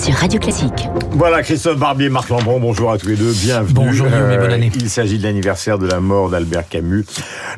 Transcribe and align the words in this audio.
sur 0.00 0.14
Radio 0.14 0.40
Classique. 0.40 0.88
Voilà, 1.10 1.42
Christophe 1.42 1.78
Barbier, 1.78 2.08
Marc 2.08 2.30
Lambron, 2.30 2.58
bonjour 2.58 2.90
à 2.90 2.96
tous 2.96 3.08
les 3.08 3.16
deux, 3.16 3.32
bienvenue. 3.32 3.74
Bonjour 3.74 4.06
Guillaume 4.06 4.30
et 4.30 4.38
bonne 4.38 4.52
année. 4.52 4.72
Il 4.74 4.88
s'agit 4.88 5.18
de 5.18 5.24
l'anniversaire 5.24 5.78
de 5.78 5.86
la 5.86 6.00
mort 6.00 6.30
d'Albert 6.30 6.66
Camus. 6.66 7.04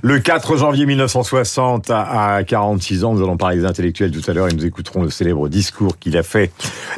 Le 0.03 0.19
4 0.19 0.57
janvier 0.57 0.87
1960, 0.87 1.91
à 1.91 2.43
46 2.43 3.05
ans, 3.05 3.15
nous 3.15 3.23
allons 3.23 3.37
parler 3.37 3.59
des 3.59 3.65
intellectuels 3.65 4.11
tout 4.11 4.29
à 4.29 4.35
l'heure 4.35 4.49
et 4.49 4.55
nous 4.55 4.67
écouterons 4.67 5.03
le 5.03 5.11
célèbre 5.11 5.49
discours 5.49 5.99
qu'il 6.01 6.17
a 6.17 6.25
fait 6.25 6.51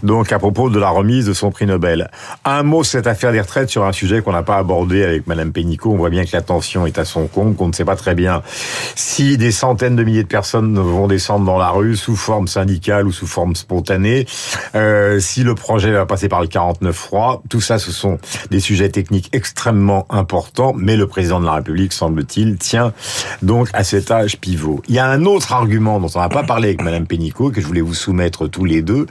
donc 0.02 0.32
à 0.32 0.38
propos 0.38 0.70
de 0.70 0.78
la 0.78 0.88
remise 0.88 1.26
de 1.26 1.34
son 1.34 1.50
prix 1.50 1.66
Nobel. 1.66 2.10
Un 2.46 2.62
mot 2.62 2.82
cette 2.82 3.06
affaire 3.06 3.32
des 3.32 3.40
retraites 3.40 3.68
sur 3.68 3.84
un 3.84 3.92
sujet 3.92 4.22
qu'on 4.22 4.32
n'a 4.32 4.44
pas 4.44 4.56
abordé 4.56 5.04
avec 5.04 5.26
Madame 5.26 5.52
Pénicaud. 5.52 5.92
On 5.92 5.96
voit 5.96 6.10
bien 6.10 6.24
que 6.24 6.32
la 6.32 6.42
tension 6.42 6.86
est 6.86 6.98
à 6.98 7.04
son 7.04 7.26
compte, 7.26 7.56
qu'on 7.56 7.68
ne 7.68 7.74
sait 7.74 7.84
pas 7.84 7.96
très 7.96 8.14
bien 8.14 8.42
si 8.94 9.36
des 9.36 9.50
centaines 9.50 9.96
de 9.96 10.04
milliers 10.04 10.22
de 10.22 10.28
personnes 10.28 10.78
vont 10.78 11.08
descendre 11.08 11.44
dans 11.44 11.58
la 11.58 11.68
rue 11.68 11.96
sous 11.96 12.16
forme 12.16 12.46
syndicale 12.46 13.06
ou 13.06 13.12
sous 13.12 13.26
forme 13.26 13.54
spontanée. 13.56 14.26
Euh, 14.74 15.18
si 15.18 15.33
le 15.42 15.54
projet 15.54 15.92
va 15.92 16.06
passer 16.06 16.28
par 16.28 16.40
le 16.40 16.46
49 16.46 16.94
froid, 16.94 17.42
tout 17.48 17.60
ça, 17.60 17.78
ce 17.78 17.90
sont 17.90 18.18
des 18.50 18.60
sujets 18.60 18.88
techniques 18.88 19.30
extrêmement 19.32 20.06
importants, 20.10 20.72
mais 20.76 20.96
le 20.96 21.06
président 21.06 21.40
de 21.40 21.46
la 21.46 21.54
République, 21.54 21.92
semble-t-il, 21.92 22.56
tient 22.58 22.92
donc 23.42 23.68
à 23.72 23.84
cet 23.84 24.10
âge 24.10 24.38
pivot. 24.38 24.82
Il 24.88 24.94
y 24.94 24.98
a 24.98 25.06
un 25.06 25.24
autre 25.24 25.52
argument 25.52 25.98
dont 26.00 26.10
on 26.14 26.20
n'a 26.20 26.28
pas 26.28 26.42
parlé 26.42 26.68
avec 26.68 26.82
Madame 26.82 27.06
Pénicaud, 27.06 27.50
que 27.50 27.60
je 27.60 27.66
voulais 27.66 27.80
vous 27.80 27.94
soumettre 27.94 28.46
tous 28.46 28.64
les 28.64 28.82
deux, 28.82 29.06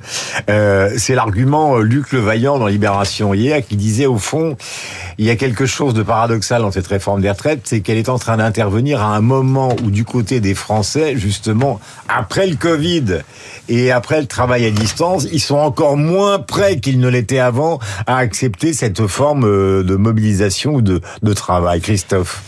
euh, 0.50 0.94
c'est 0.98 1.16
l'argument 1.16 1.78
euh, 1.78 1.82
Luc 1.82 2.12
Levaillant 2.12 2.60
dans 2.60 2.68
Libération 2.68 3.34
hier, 3.34 3.66
qui 3.66 3.76
disait 3.76 4.06
au 4.06 4.18
fond, 4.18 4.56
il 5.18 5.26
y 5.26 5.30
a 5.30 5.36
quelque 5.36 5.66
chose 5.66 5.94
de 5.94 6.04
paradoxal 6.04 6.62
dans 6.62 6.72
cette 6.72 6.88
réforme 6.88 7.22
des 7.22 7.30
retraites, 7.30 7.62
c'est 7.64 7.82
qu'elle 7.82 7.98
est 7.98 8.10
en 8.10 8.20
train 8.20 8.38
d'intervenir 8.38 9.02
à 9.02 9.16
un 9.16 9.22
moment 9.22 9.76
où 9.84 9.92
du 9.92 10.06
côté 10.06 10.40
des 10.40 10.56
Français, 10.56 11.16
justement, 11.18 11.80
après 12.08 12.48
le 12.48 12.56
Covid 12.56 13.20
et 13.70 13.92
après 13.92 14.22
le 14.22 14.28
travail 14.28 14.66
à 14.66 14.72
distance, 14.72 15.28
ils 15.32 15.40
sont 15.40 15.58
encore 15.58 15.98
moins 15.98 16.13
prêts 16.46 16.80
qu'ils 16.80 17.00
ne 17.00 17.08
l'étaient 17.08 17.40
avant 17.40 17.80
à 18.08 18.18
accepter 18.18 18.74
cette 18.74 19.08
forme 19.08 19.46
euh, 19.46 19.84
de 19.84 19.96
mobilisation 19.96 20.76
ou 20.76 20.82
de 20.82 21.34
travail. 21.34 21.82
Christophe 21.82 22.42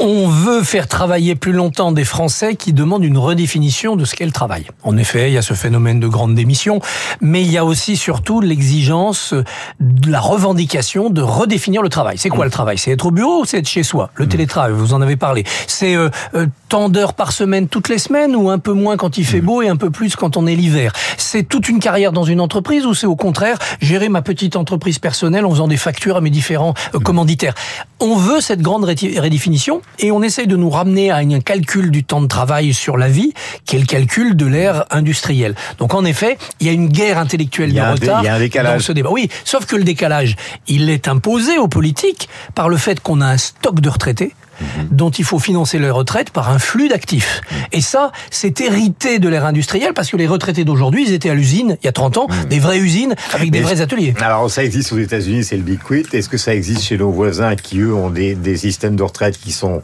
on 0.00 0.28
veut 0.28 0.62
faire 0.62 0.88
travailler 0.88 1.34
plus 1.34 1.52
longtemps 1.52 1.92
des 1.92 2.04
Français 2.04 2.54
qui 2.54 2.72
demandent 2.72 3.04
une 3.04 3.18
redéfinition 3.18 3.96
de 3.96 4.06
ce 4.06 4.14
qu'est 4.14 4.24
le 4.24 4.32
travail. 4.32 4.66
En 4.82 4.96
effet, 4.96 5.30
il 5.30 5.34
y 5.34 5.38
a 5.38 5.42
ce 5.42 5.52
phénomène 5.52 6.00
de 6.00 6.08
grande 6.08 6.34
démission, 6.34 6.80
mais 7.20 7.42
il 7.42 7.50
y 7.50 7.58
a 7.58 7.66
aussi 7.66 7.96
surtout 7.96 8.40
l'exigence 8.40 9.34
de 9.78 10.10
la 10.10 10.20
revendication 10.20 11.10
de 11.10 11.20
redéfinir 11.20 11.82
le 11.82 11.90
travail. 11.90 12.16
C'est 12.16 12.30
quoi 12.30 12.46
le 12.46 12.50
travail? 12.50 12.78
C'est 12.78 12.90
être 12.92 13.06
au 13.06 13.10
bureau 13.10 13.42
ou 13.42 13.44
c'est 13.44 13.58
être 13.58 13.68
chez 13.68 13.82
soi? 13.82 14.10
Le 14.14 14.26
télétravail, 14.26 14.72
vous 14.72 14.94
en 14.94 15.02
avez 15.02 15.16
parlé. 15.16 15.44
C'est 15.66 15.94
euh, 15.94 16.08
euh, 16.34 16.46
tant 16.70 16.88
d'heures 16.88 17.12
par 17.12 17.32
semaine 17.32 17.68
toutes 17.68 17.90
les 17.90 17.98
semaines 17.98 18.34
ou 18.34 18.48
un 18.48 18.58
peu 18.58 18.72
moins 18.72 18.96
quand 18.96 19.18
il 19.18 19.26
fait 19.26 19.42
beau 19.42 19.60
et 19.60 19.68
un 19.68 19.76
peu 19.76 19.90
plus 19.90 20.16
quand 20.16 20.38
on 20.38 20.46
est 20.46 20.56
l'hiver? 20.56 20.92
C'est 21.18 21.42
toute 21.42 21.68
une 21.68 21.78
carrière 21.78 22.12
dans 22.12 22.24
une 22.24 22.40
entreprise 22.40 22.86
ou 22.86 22.94
c'est 22.94 23.06
au 23.06 23.16
contraire 23.16 23.58
gérer 23.82 24.08
ma 24.08 24.22
petite 24.22 24.56
entreprise 24.56 24.98
personnelle 24.98 25.44
en 25.44 25.50
faisant 25.50 25.68
des 25.68 25.76
factures 25.76 26.16
à 26.16 26.22
mes 26.22 26.30
différents 26.30 26.72
euh, 26.94 27.00
commanditaires? 27.00 27.54
On 28.00 28.16
veut 28.16 28.40
cette 28.40 28.62
grande 28.62 28.84
redéfinition 28.84 29.82
et 29.98 30.10
on 30.10 30.22
essaye 30.22 30.46
de 30.46 30.56
nous 30.56 30.70
ramener 30.70 31.10
à 31.10 31.16
un 31.16 31.40
calcul 31.40 31.90
du 31.90 32.04
temps 32.04 32.20
de 32.20 32.26
travail 32.26 32.72
sur 32.72 32.96
la 32.96 33.08
vie, 33.08 33.32
qui 33.64 33.76
est 33.76 33.78
le 33.78 33.86
calcul 33.86 34.36
de 34.36 34.46
l'ère 34.46 34.84
industrielle. 34.90 35.54
Donc 35.78 35.94
en 35.94 36.04
effet, 36.04 36.38
il 36.60 36.66
y 36.66 36.70
a 36.70 36.72
une 36.72 36.88
guerre 36.88 37.18
intellectuelle 37.18 37.72
de 37.72 37.80
retard 37.80 38.22
il 38.22 38.26
y 38.26 38.28
a 38.28 38.34
un 38.34 38.38
décalage. 38.38 38.78
dans 38.78 38.84
ce 38.84 38.92
débat. 38.92 39.10
Oui, 39.10 39.28
sauf 39.44 39.66
que 39.66 39.76
le 39.76 39.84
décalage, 39.84 40.36
il 40.68 40.90
est 40.90 41.08
imposé 41.08 41.58
aux 41.58 41.68
politiques 41.68 42.28
par 42.54 42.68
le 42.68 42.76
fait 42.76 43.00
qu'on 43.00 43.20
a 43.20 43.26
un 43.26 43.38
stock 43.38 43.80
de 43.80 43.88
retraités 43.88 44.34
mhm. 44.60 44.88
dont 44.90 45.10
il 45.10 45.24
faut 45.24 45.38
financer 45.38 45.78
les 45.78 45.90
retraites 45.90 46.30
par 46.30 46.50
un 46.50 46.58
flux 46.58 46.88
d'actifs. 46.88 47.40
Mhm. 47.50 47.58
Et 47.72 47.80
ça, 47.80 48.12
c'est 48.30 48.60
hérité 48.60 49.18
de 49.18 49.28
l'ère 49.28 49.46
industrielle 49.46 49.92
parce 49.94 50.10
que 50.10 50.16
les 50.16 50.26
retraités 50.26 50.64
d'aujourd'hui, 50.64 51.04
ils 51.06 51.12
étaient 51.12 51.30
à 51.30 51.34
l'usine 51.34 51.76
il 51.82 51.86
y 51.86 51.88
a 51.88 51.92
30 51.92 52.18
ans, 52.18 52.26
mhm. 52.28 52.48
des 52.48 52.58
vraies 52.58 52.78
usines 52.78 53.14
avec 53.32 53.50
des 53.50 53.60
vrais 53.60 53.80
ateliers. 53.80 54.14
Alors 54.20 54.50
ça 54.50 54.64
existe 54.64 54.92
aux 54.92 54.98
États-Unis, 54.98 55.44
c'est 55.44 55.56
le 55.56 55.62
Big 55.62 55.80
Quit. 55.82 56.06
Est-ce 56.12 56.28
que 56.28 56.38
ça 56.38 56.54
existe 56.54 56.82
chez 56.82 56.98
nos 56.98 57.10
voisins 57.10 57.56
qui, 57.56 57.80
eux, 57.80 57.94
ont 57.94 58.10
des, 58.10 58.34
des 58.34 58.56
systèmes 58.56 58.96
de 58.96 59.02
retraite 59.02 59.38
qui 59.38 59.52
sont 59.52 59.82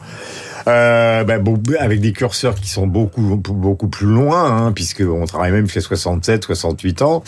euh, 0.68 1.22
bah, 1.22 1.36
avec 1.78 2.00
des 2.00 2.12
curseurs 2.12 2.56
qui 2.56 2.68
sont 2.68 2.88
beaucoup 2.88 3.22
beaucoup 3.36 3.86
plus 3.86 4.08
loin, 4.08 4.66
hein, 4.66 4.72
puisque 4.72 5.02
on 5.02 5.24
travaille 5.24 5.52
même 5.52 5.66
jusqu'à 5.66 5.80
67, 5.80 6.44
68 6.44 7.02
ans. 7.02 7.22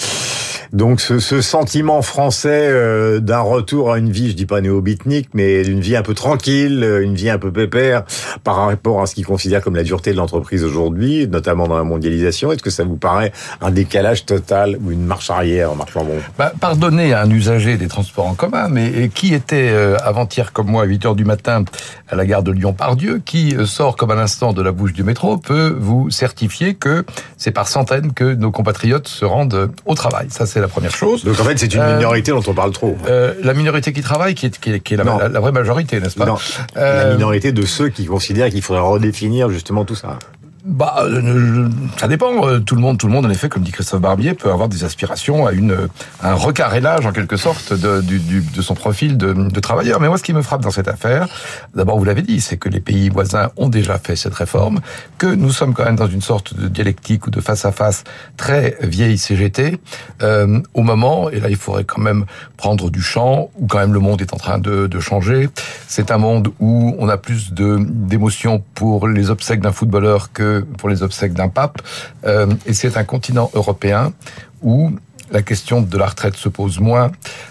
Donc 0.73 1.01
ce, 1.01 1.19
sentiment 1.41 2.03
français 2.03 2.69
euh, 2.69 3.21
d'un 3.21 3.41
retour 3.41 3.93
à 3.93 3.99
une 3.99 4.11
vie, 4.11 4.31
je 4.31 4.35
dis 4.35 4.47
pas 4.47 4.61
néo-bitnique, 4.61 5.31
mais 5.35 5.63
une 5.63 5.81
vie 5.81 5.97
un 5.97 6.03
peu 6.03 6.15
tranquille, 6.15 6.83
une 7.03 7.15
vie 7.15 7.31
un 7.31 7.39
peu 7.39 7.53
pépère 7.53 8.05
par 8.45 8.57
rapport 8.57 9.01
à 9.01 9.07
ce 9.07 9.15
qu'ils 9.15 9.27
considèrent 9.27 9.63
comme 9.63 9.77
la 9.77 9.83
dureté 9.83 10.13
de 10.13 10.17
l'entreprise 10.17 10.65
aujourd'hui, 10.65 11.27
notamment 11.27 11.69
dans 11.69 11.77
la 11.77 11.85
mondialisation. 11.85 12.53
Est-ce 12.53 12.63
que 12.63 12.71
ça 12.71 12.85
vous 12.85 12.97
paraît 12.97 13.33
un 13.61 13.71
décalage 13.71 14.27
total 14.27 14.77
ou 14.85 14.91
une 14.91 15.05
marche 15.05 15.31
arrière, 15.31 15.75
Marc 15.75 15.95
Lambon 15.95 16.19
bah, 16.37 16.53
Pardonnez 16.61 17.13
à 17.13 17.23
un 17.23 17.31
usager 17.31 17.77
des 17.77 17.89
transports 17.89 18.27
en 18.27 18.35
commun, 18.35 18.69
mais 18.69 19.09
qui 19.15 19.35
était 19.35 19.71
euh, 19.71 19.97
avant-hier 20.03 20.53
comme 20.53 20.69
moi 20.69 20.83
à 20.83 20.87
8 20.87 21.07
heures 21.07 21.15
du 21.15 21.25
matin 21.25 21.65
à 22.09 22.17
la 22.17 22.27
gare 22.27 22.43
de 22.43 22.53
Lyon-Pardieu 22.53 23.21
qui 23.25 23.57
euh, 23.57 23.67
sort 23.67 23.97
comme 23.97 24.11
à 24.11 24.15
l'instant 24.15 24.53
de 24.53 24.63
la 24.63 24.73
bouche 24.73 24.93
du 24.93 25.03
métro 25.03 25.39
peut 25.39 25.77
vous 25.79 26.11
certifier 26.11 26.75
que 26.75 27.05
c'est 27.37 27.51
par 27.51 27.69
centaines 27.69 28.13
que 28.13 28.35
nos 28.35 28.51
compatriotes 28.51 29.09
se 29.09 29.25
rendent 29.25 29.71
au 29.87 29.95
travail. 29.95 30.27
Ça, 30.31 30.47
c'est 30.47 30.58
la 30.61 30.69
première 30.69 30.95
chose. 30.95 31.25
Donc 31.25 31.39
en 31.41 31.45
fait, 31.45 31.59
c'est 31.59 31.75
une 31.75 31.81
euh, 31.81 31.97
minorité 31.97 32.31
dont 32.31 32.43
on 32.47 32.55
parle 32.55 32.73
trop. 32.73 32.97
Euh, 33.07 33.35
la 33.43 33.55
minorité 33.55 33.93
qui 33.93 34.03
travaille, 34.03 34.35
qui 34.35 34.47
est, 34.47 34.59
qui 34.59 34.95
est, 34.95 34.97
la, 34.97 35.29
la, 35.29 35.41
vraie 35.41 35.53
majorité, 35.53 36.01
n'est-ce 36.01 36.17
pas? 36.17 36.27
Non, 36.27 36.39
la 36.75 37.15
minorité 37.15 37.53
de 37.53 37.65
ceux 37.65 37.89
qui 37.89 38.07
considèrent 38.07 38.51
qu'il 38.51 38.63
faudrait 38.63 38.83
redéfinir 38.83 39.51
justement 39.51 39.85
tout 39.85 39.95
ça. 39.95 40.19
Bah, 40.69 40.97
euh, 41.01 41.71
ça 41.97 42.09
dépend. 42.09 42.47
Euh, 42.47 42.59
tout 42.59 42.75
le 42.75 42.83
monde, 42.83 42.99
tout 42.99 43.07
le 43.07 43.13
monde, 43.15 43.25
en 43.25 43.31
effet, 43.31 43.49
comme 43.49 43.63
dit 43.63 43.73
Christophe 43.73 44.03
Barbier, 44.03 44.35
peut 44.35 44.53
avoir 44.53 44.69
des 44.69 44.85
aspirations 44.85 45.47
à 45.47 45.53
une 45.53 45.89
un 46.23 46.35
recarrélage 46.35 47.07
en 47.07 47.13
quelque 47.13 47.39
sorte 47.39 47.73
de, 47.73 48.03
du, 48.03 48.43
de 48.43 48.63
son 48.63 48.75
profil 48.75 49.17
de, 49.17 49.61
travailleur. 49.61 49.99
Mais 49.99 50.09
moi, 50.09 50.19
ce 50.19 50.23
qui 50.23 50.35
me 50.35 50.43
frappe 50.43 50.61
dans 50.61 50.71
cette 50.71 50.89
affaire, 50.89 51.27
d'abord, 51.75 51.99
vous 51.99 52.05
l'avez 52.05 52.21
dit, 52.21 52.43
c'est 52.43 52.59
que 52.59 52.69
les 52.69 52.81
pays 52.81 53.09
voisins 53.09 53.51
ont 53.57 53.71
déjà 53.71 53.99
fait 53.99 54.15
cette 54.15 54.35
réforme, 54.35 54.81
que 55.17 55.27
nous 55.27 55.53
sommes 55.53 55.73
quand 55.73 55.87
même 55.87 55.97
dans 55.97 56.07
une 56.07 56.21
sorte 56.21 56.55
de 56.55 56.69
dialectique 56.69 57.27
ou 57.27 57.31
de 57.31 57.41
face 57.41 57.65
à 57.65 57.73
face 57.73 58.05
très 58.37 58.77
vieille 58.83 59.17
CGT, 59.17 59.81
euh, 60.23 60.61
au 60.75 60.83
moment, 60.83 61.31
et 61.31 61.41
là, 61.41 61.49
il 61.49 61.57
faudrait 61.57 61.85
quand 61.85 62.03
même 62.03 62.27
prendre 62.59 62.91
du 62.91 63.01
champ, 63.01 63.51
où 63.57 63.67
quand 63.67 63.79
même 63.79 63.95
le 63.95 64.01
monde 64.01 64.21
est 64.21 64.35
en 64.35 64.39
train 64.39 64.59
de, 64.59 64.87
de 64.87 65.01
changer. 65.01 65.49
C'est 65.87 66.11
un 66.11 66.19
monde 66.19 66.49
où 66.61 66.95
on 66.99 67.09
a 67.09 67.17
plus 67.17 67.55
de 67.55 67.79
d'émotions 67.81 68.63
pour 68.75 69.09
les 69.09 69.31
obsèques 69.31 69.61
d'un 69.61 69.73
footballeur 69.73 70.33
que 70.33 70.58
pour 70.61 70.89
les 70.89 71.03
obsèques 71.03 71.35
d'un 71.35 71.49
pape. 71.49 71.81
Euh, 72.25 72.47
et 72.67 72.75
c'est 72.75 72.97
un 72.97 73.05
continent 73.05 73.51
européen 73.55 74.13
où 74.63 74.93
la 75.31 75.43
question 75.43 75.83
de 75.83 75.99
la 75.99 76.07
retraite 76.07 76.37
se 76.37 76.49
pose 76.49 76.81
moins, 76.81 77.11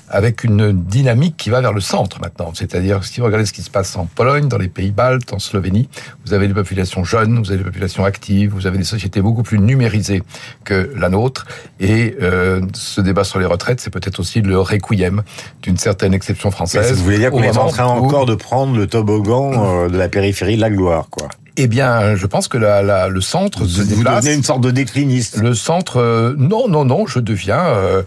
avec 0.10 0.44
une 0.44 0.72
dynamique 0.72 1.36
qui 1.38 1.50
va 1.50 1.62
vers 1.62 1.74
le 1.74 1.82
centre 1.82 2.20
maintenant. 2.22 2.52
C'est-à-dire, 2.54 3.04
si 3.04 3.20
vous 3.20 3.26
regardez 3.26 3.46
ce 3.46 3.54
qui 3.54 3.62
se 3.62 3.70
passe 3.70 3.96
en 3.96 4.06
Pologne, 4.06 4.48
dans 4.48 4.58
les 4.58 4.68
pays 4.68 4.92
baltes, 4.92 5.34
en 5.34 5.40
Slovénie, 5.40 5.90
vous 6.26 6.34
avez 6.34 6.48
des 6.48 6.54
populations 6.54 7.04
jeunes, 7.04 7.40
vous 7.40 7.52
avez 7.52 7.60
des 7.60 7.64
populations 7.64 8.06
actives, 8.06 8.52
vous 8.52 8.68
avez 8.68 8.78
des 8.78 8.84
sociétés 8.84 9.22
beaucoup 9.22 9.44
plus 9.44 9.60
numérisées 9.60 10.24
que 10.64 10.92
la 10.96 11.10
nôtre. 11.10 11.46
Et 11.80 12.16
euh, 12.22 12.62
ce 12.74 13.02
débat 13.02 13.24
sur 13.24 13.40
les 13.40 13.46
retraites, 13.46 13.80
c'est 13.80 13.92
peut-être 13.92 14.20
aussi 14.20 14.42
le 14.42 14.60
requiem 14.60 15.24
d'une 15.62 15.78
certaine 15.78 16.14
exception 16.14 16.52
française. 16.52 16.94
vous 16.94 17.04
voulez 17.04 17.20
dire 17.20 17.32
qu'on 17.32 17.44
est 17.44 17.58
en 17.58 17.68
train 17.68 17.86
encore 17.86 18.26
de 18.26 18.36
prendre 18.36 18.76
le 18.76 18.88
toboggan 18.88 19.52
euh, 19.54 19.90
de 19.90 19.98
la 19.98 20.10
périphérie 20.10 20.56
de 20.56 20.62
la 20.62 20.70
gloire, 20.70 21.10
quoi 21.10 21.28
eh 21.58 21.68
bien, 21.68 22.16
je 22.16 22.26
pense 22.28 22.48
que 22.48 22.58
la, 22.58 22.84
la, 22.84 23.10
le 23.10 23.20
centre 23.20 23.60
vous, 23.60 23.68
se 23.68 23.82
déplace. 23.82 23.98
Vous 23.98 24.22
devenez 24.22 24.36
une 24.36 24.44
sorte 24.44 24.62
de 24.62 24.72
décliniste. 24.72 25.38
Le 25.38 25.56
centre, 25.56 26.00
euh, 26.00 26.36
non, 26.38 26.68
non, 26.68 26.86
non, 26.86 27.08
je 27.08 27.20
deviens, 27.20 27.66
euh, 27.66 28.04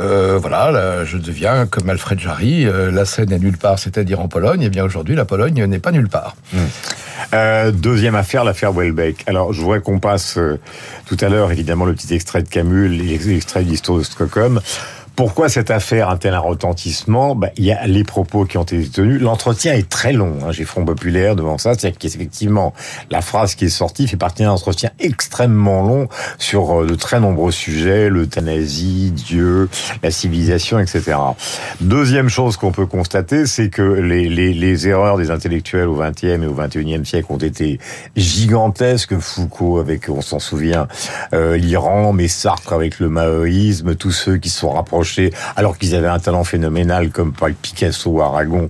euh, 0.00 0.38
voilà, 0.40 1.04
je 1.04 1.18
deviens 1.18 1.66
comme 1.66 1.88
Alfred 1.90 2.18
Jarry, 2.18 2.64
la 2.64 3.04
scène 3.04 3.30
est 3.30 3.38
nulle 3.38 3.58
part, 3.58 3.78
c'est-à-dire 3.78 4.20
en 4.20 4.28
Pologne. 4.28 4.62
Eh 4.64 4.70
bien, 4.70 4.84
aujourd'hui, 4.84 5.14
la 5.14 5.26
Pologne 5.26 5.64
n'est 5.66 5.78
pas 5.78 5.92
nulle 5.92 6.08
part. 6.08 6.34
Hum. 6.54 7.72
deuxième 7.72 8.14
affaire, 8.14 8.42
l'affaire 8.42 8.72
Welbeck. 8.72 9.22
Alors, 9.26 9.52
je 9.52 9.60
voudrais 9.60 9.80
qu'on 9.80 9.98
passe 9.98 10.38
tout 11.06 11.16
à 11.20 11.28
l'heure, 11.28 11.52
évidemment, 11.52 11.84
le 11.84 11.92
petit 11.92 12.14
extrait 12.14 12.42
de 12.42 12.48
Camus, 12.48 12.88
l'extrait 12.88 13.64
de 13.64 13.68
l'histoire 13.68 13.98
de 13.98 14.04
Stockholm. 14.04 14.60
Pourquoi 15.16 15.48
cette 15.48 15.70
affaire 15.70 16.08
a-t-elle 16.08 16.34
un 16.34 16.40
retentissement? 16.40 17.36
Bah, 17.36 17.50
Il 17.56 17.64
y 17.64 17.70
a 17.70 17.86
les 17.86 18.02
propos 18.02 18.46
qui 18.46 18.58
ont 18.58 18.64
été 18.64 18.82
tenus. 18.88 19.20
L'entretien 19.20 19.72
est 19.72 19.88
très 19.88 20.12
long. 20.12 20.38
Hein, 20.42 20.50
J'ai 20.50 20.64
Front 20.64 20.84
Populaire 20.84 21.36
devant 21.36 21.56
ça. 21.56 21.74
C'est-à-dire 21.74 21.98
qu'effectivement, 22.00 22.74
la 23.10 23.20
phrase 23.20 23.54
qui 23.54 23.66
est 23.66 23.68
sortie 23.68 24.08
fait 24.08 24.16
partie 24.16 24.42
d'un 24.42 24.50
entretien 24.50 24.90
extrêmement 24.98 25.82
long 25.82 26.08
sur 26.38 26.80
euh, 26.80 26.86
de 26.86 26.96
très 26.96 27.20
nombreux 27.20 27.52
sujets, 27.52 28.08
l'euthanasie, 28.08 29.12
Dieu, 29.12 29.68
la 30.02 30.10
civilisation, 30.10 30.80
etc. 30.80 31.16
Deuxième 31.80 32.28
chose 32.28 32.56
qu'on 32.56 32.72
peut 32.72 32.86
constater, 32.86 33.46
c'est 33.46 33.68
que 33.68 33.82
les, 33.82 34.28
les, 34.28 34.52
les, 34.52 34.88
erreurs 34.88 35.16
des 35.16 35.30
intellectuels 35.30 35.86
au 35.86 35.94
XXe 35.94 36.24
et 36.24 36.46
au 36.46 36.54
XXIe 36.54 37.06
siècle 37.06 37.26
ont 37.30 37.38
été 37.38 37.78
gigantesques. 38.16 39.16
Foucault 39.20 39.78
avec, 39.78 40.08
on 40.08 40.22
s'en 40.22 40.40
souvient, 40.40 40.88
euh, 41.34 41.56
l'Iran, 41.56 42.12
mais 42.12 42.26
Sartre 42.26 42.72
avec 42.72 42.98
le 42.98 43.08
maoïsme, 43.08 43.94
tous 43.94 44.10
ceux 44.10 44.38
qui 44.38 44.48
se 44.48 44.58
sont 44.58 44.70
rapprochés 44.70 45.03
alors 45.56 45.78
qu'ils 45.78 45.94
avaient 45.94 46.08
un 46.08 46.18
talent 46.18 46.44
phénoménal 46.44 47.10
comme 47.10 47.32
Picasso 47.62 48.20
Aragon 48.20 48.68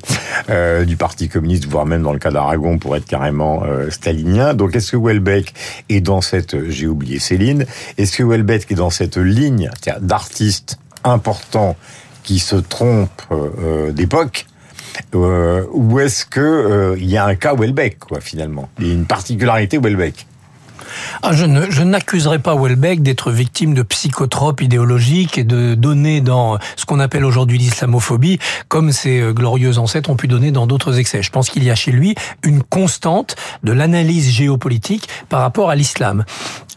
euh, 0.51 0.85
du 0.85 0.97
Parti 0.97 1.29
communiste, 1.29 1.67
voire 1.67 1.87
même 1.87 2.03
dans 2.03 2.13
le 2.13 2.19
cas 2.19 2.31
d'Aragon 2.31 2.79
pour 2.79 2.97
être 2.97 3.07
carrément 3.07 3.65
euh, 3.65 3.91
stalinien. 3.91 4.55
Donc 4.55 4.77
est-ce 4.77 4.93
que 4.93 4.97
Welbeck 4.97 5.55
est 5.89 6.01
dans 6.01 6.21
cette, 6.21 6.71
j'ai 6.71 6.87
oublié 6.87 7.19
Céline, 7.19 7.67
est-ce 7.99 8.17
que 8.17 8.23
Welbeck 8.23 8.71
est 8.71 8.77
dans 8.77 8.91
cette 8.91 9.17
ligne 9.17 9.71
d'artistes 10.01 10.79
importants 11.05 11.77
qui 12.23 12.39
se 12.39 12.57
trompent 12.57 13.23
euh, 13.31 13.93
d'époque 13.93 14.47
euh, 15.15 15.65
ou 15.73 16.01
est-ce 16.01 16.25
que 16.25 16.41
euh, 16.41 16.97
il 16.99 17.11
y 17.11 17.17
a 17.17 17.25
un 17.25 17.35
cas 17.35 17.55
Welbeck 17.55 17.99
quoi 17.99 18.21
finalement? 18.21 18.69
A 18.79 18.85
une 18.85 19.07
particularité 19.07 19.79
Welbeck. 19.79 20.27
Ah, 21.23 21.33
je, 21.33 21.45
ne, 21.45 21.71
je 21.71 21.83
n'accuserai 21.83 22.39
pas 22.39 22.55
Welbeck 22.55 23.03
d'être 23.03 23.31
victime 23.31 23.75
de 23.75 23.83
psychotropes 23.83 24.61
idéologiques 24.61 25.39
et 25.39 25.45
de 25.45 25.75
donner 25.75 26.21
dans 26.21 26.59
ce 26.77 26.85
qu'on 26.85 27.01
appelle 27.01 27.25
aujourd'hui 27.25 27.59
l'islamophobie, 27.59 28.39
comme 28.69 28.93
ses 28.93 29.21
euh, 29.21 29.33
glorieux 29.33 29.79
ancêtres 29.79 30.11
ont 30.11 30.17
pu 30.17 30.29
donner 30.29 30.51
dans 30.51 30.67
d'autres 30.67 30.99
excès. 30.99 31.23
Je 31.23 31.31
pense 31.31 31.51
qu'il 31.51 31.65
y 31.65 31.71
a 31.71 31.75
chez 31.75 31.93
lui 31.93 32.15
une 32.43 32.63
constante 32.63 33.37
de 33.63 33.73
l'analyse 33.73 34.31
géopolitique 34.31 35.09
par 35.29 35.41
rapport 35.41 35.71
à 35.71 35.75
l'islam. 35.75 36.25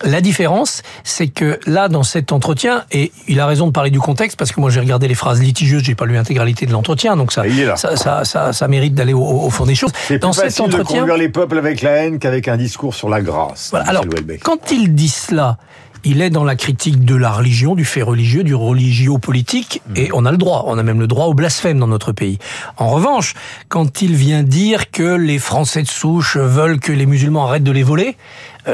La 0.04 0.22
différence, 0.22 0.84
c'est 1.04 1.28
que 1.28 1.60
là, 1.66 1.88
dans 1.88 2.04
cet 2.04 2.32
entretien, 2.32 2.84
et 2.92 3.12
il 3.28 3.40
a 3.40 3.48
raison 3.48 3.68
de 3.68 3.72
parler 3.72 3.90
du 3.90 4.00
contexte, 4.00 4.38
parce 4.38 4.52
que 4.52 4.60
moi 4.60 4.70
j'ai 4.70 4.80
regardé 4.80 5.08
les 5.08 5.16
phrases 5.16 5.42
litigieuses, 5.42 5.84
j'ai 5.84 5.96
pas 5.96 6.06
lu 6.06 6.14
l'intégralité 6.14 6.68
de 6.68 6.72
l'entretien, 6.72 7.18
donc 7.18 7.32
ça, 7.32 7.44
ça, 7.76 7.96
ça, 7.96 8.24
ça, 8.24 8.54
ça, 8.54 8.68
mérite 8.68 8.94
d'aller 8.94 9.14
au, 9.14 9.24
au, 9.24 9.50
fond 9.50 9.66
des 9.66 9.74
choses. 9.74 9.92
C'est 10.08 10.20
dans 10.20 10.32
plus 10.32 10.50
cet 10.50 10.60
entretien, 10.60 10.84
de 10.84 11.00
conduire 11.00 11.18
les 11.18 11.30
peuples 11.30 11.58
avec 11.58 11.82
la 11.82 11.92
haine 11.92 12.20
qu'avec 12.20 12.48
un 12.48 12.58
discours 12.58 12.94
sur 12.94 13.10
la 13.10 13.22
grâce. 13.22 13.70
Voilà, 13.72 13.97
alors, 14.02 14.14
quand 14.44 14.72
il 14.72 14.94
dit 14.94 15.10
cela, 15.10 15.58
il 16.04 16.22
est 16.22 16.30
dans 16.30 16.44
la 16.44 16.56
critique 16.56 17.04
de 17.04 17.16
la 17.16 17.32
religion, 17.32 17.76
du 17.76 17.86
fait 17.86 18.02
religieux, 18.02 18.44
du 18.44 18.56
religio-politique, 18.56 19.82
mmh. 19.88 19.98
et 19.98 20.10
on 20.14 20.26
a 20.26 20.32
le 20.32 20.38
droit, 20.38 20.66
on 20.68 20.78
a 20.78 20.84
même 20.84 21.00
le 21.00 21.08
droit 21.08 21.26
au 21.26 21.34
blasphème 21.34 21.80
dans 21.80 21.88
notre 21.88 22.12
pays. 22.12 22.38
En 22.78 22.90
revanche, 22.90 23.34
quand 23.68 24.02
il 24.02 24.16
vient 24.16 24.44
dire 24.44 24.92
que 24.92 25.16
les 25.16 25.40
Français 25.40 25.82
de 25.82 25.88
souche 25.88 26.38
veulent 26.38 26.80
que 26.80 26.92
les 26.92 27.06
musulmans 27.06 27.48
arrêtent 27.48 27.64
de 27.64 27.72
les 27.72 27.84
voler, 27.84 28.16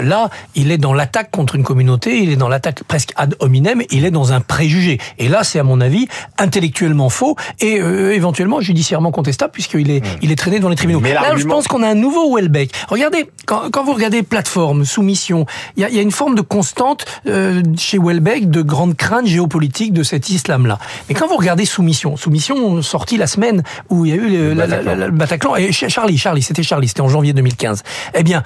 Là, 0.01 0.29
il 0.55 0.71
est 0.71 0.77
dans 0.77 0.93
l'attaque 0.93 1.31
contre 1.31 1.55
une 1.55 1.63
communauté, 1.63 2.19
il 2.19 2.31
est 2.31 2.35
dans 2.35 2.49
l'attaque 2.49 2.83
presque 2.83 3.13
ad 3.15 3.35
hominem, 3.39 3.81
il 3.91 4.05
est 4.05 4.11
dans 4.11 4.33
un 4.33 4.41
préjugé. 4.41 4.99
Et 5.19 5.27
là, 5.27 5.43
c'est 5.43 5.59
à 5.59 5.63
mon 5.63 5.81
avis 5.81 6.07
intellectuellement 6.37 7.09
faux 7.09 7.35
et 7.59 7.79
euh, 7.79 8.13
éventuellement 8.13 8.61
judiciairement 8.61 9.11
contestable 9.11 9.51
puisqu'il 9.51 9.91
est, 9.91 10.01
mmh. 10.01 10.19
il 10.21 10.31
est 10.31 10.35
traîné 10.35 10.59
dans 10.59 10.69
les 10.69 10.75
tribunaux. 10.75 10.99
Mais 10.99 11.13
là, 11.13 11.35
je 11.35 11.45
pense 11.45 11.67
qu'on 11.67 11.83
a 11.83 11.87
un 11.87 11.95
nouveau 11.95 12.35
Welbeck. 12.35 12.71
Regardez, 12.89 13.29
quand, 13.45 13.69
quand 13.71 13.83
vous 13.83 13.93
regardez 13.93 14.23
plateforme, 14.23 14.85
soumission, 14.85 15.45
il 15.77 15.81
y 15.81 15.85
a, 15.85 15.89
y 15.89 15.99
a, 15.99 16.01
une 16.01 16.11
forme 16.11 16.35
de 16.35 16.41
constante 16.41 17.05
euh, 17.27 17.61
chez 17.77 17.97
Welbeck 17.97 18.49
de 18.49 18.61
grande 18.61 18.95
crainte 18.95 19.27
géopolitique 19.27 19.93
de 19.93 20.03
cet 20.03 20.29
islam-là. 20.29 20.79
Mais 21.09 21.15
quand 21.15 21.27
vous 21.27 21.37
regardez 21.37 21.65
soumission, 21.65 22.17
soumission 22.17 22.81
sortie 22.81 23.17
la 23.17 23.27
semaine 23.27 23.63
où 23.89 24.05
il 24.05 24.09
y 24.09 24.13
a 24.13 24.15
eu 24.15 24.29
le, 24.29 24.49
le, 24.49 24.55
Bataclan. 24.55 24.83
La, 24.83 24.95
la, 24.95 25.05
le 25.07 25.11
Bataclan 25.11 25.55
et 25.55 25.71
Charlie, 25.71 26.17
Charlie, 26.17 26.41
c'était 26.41 26.63
Charlie, 26.63 26.87
c'était 26.87 27.01
en 27.01 27.09
janvier 27.09 27.33
2015. 27.33 27.83
Eh 28.13 28.23
bien, 28.23 28.43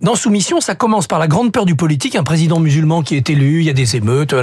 dans 0.00 0.14
Soumission, 0.14 0.60
ça 0.60 0.74
commence 0.74 1.06
par 1.06 1.18
la 1.18 1.28
grande 1.28 1.52
peur 1.52 1.64
du 1.64 1.76
politique, 1.76 2.16
un 2.16 2.24
président 2.24 2.60
musulman 2.60 3.02
qui 3.02 3.16
est 3.16 3.30
élu, 3.30 3.60
il 3.60 3.64
y 3.64 3.70
a 3.70 3.74
des 3.74 3.96
émeutes. 3.96 4.34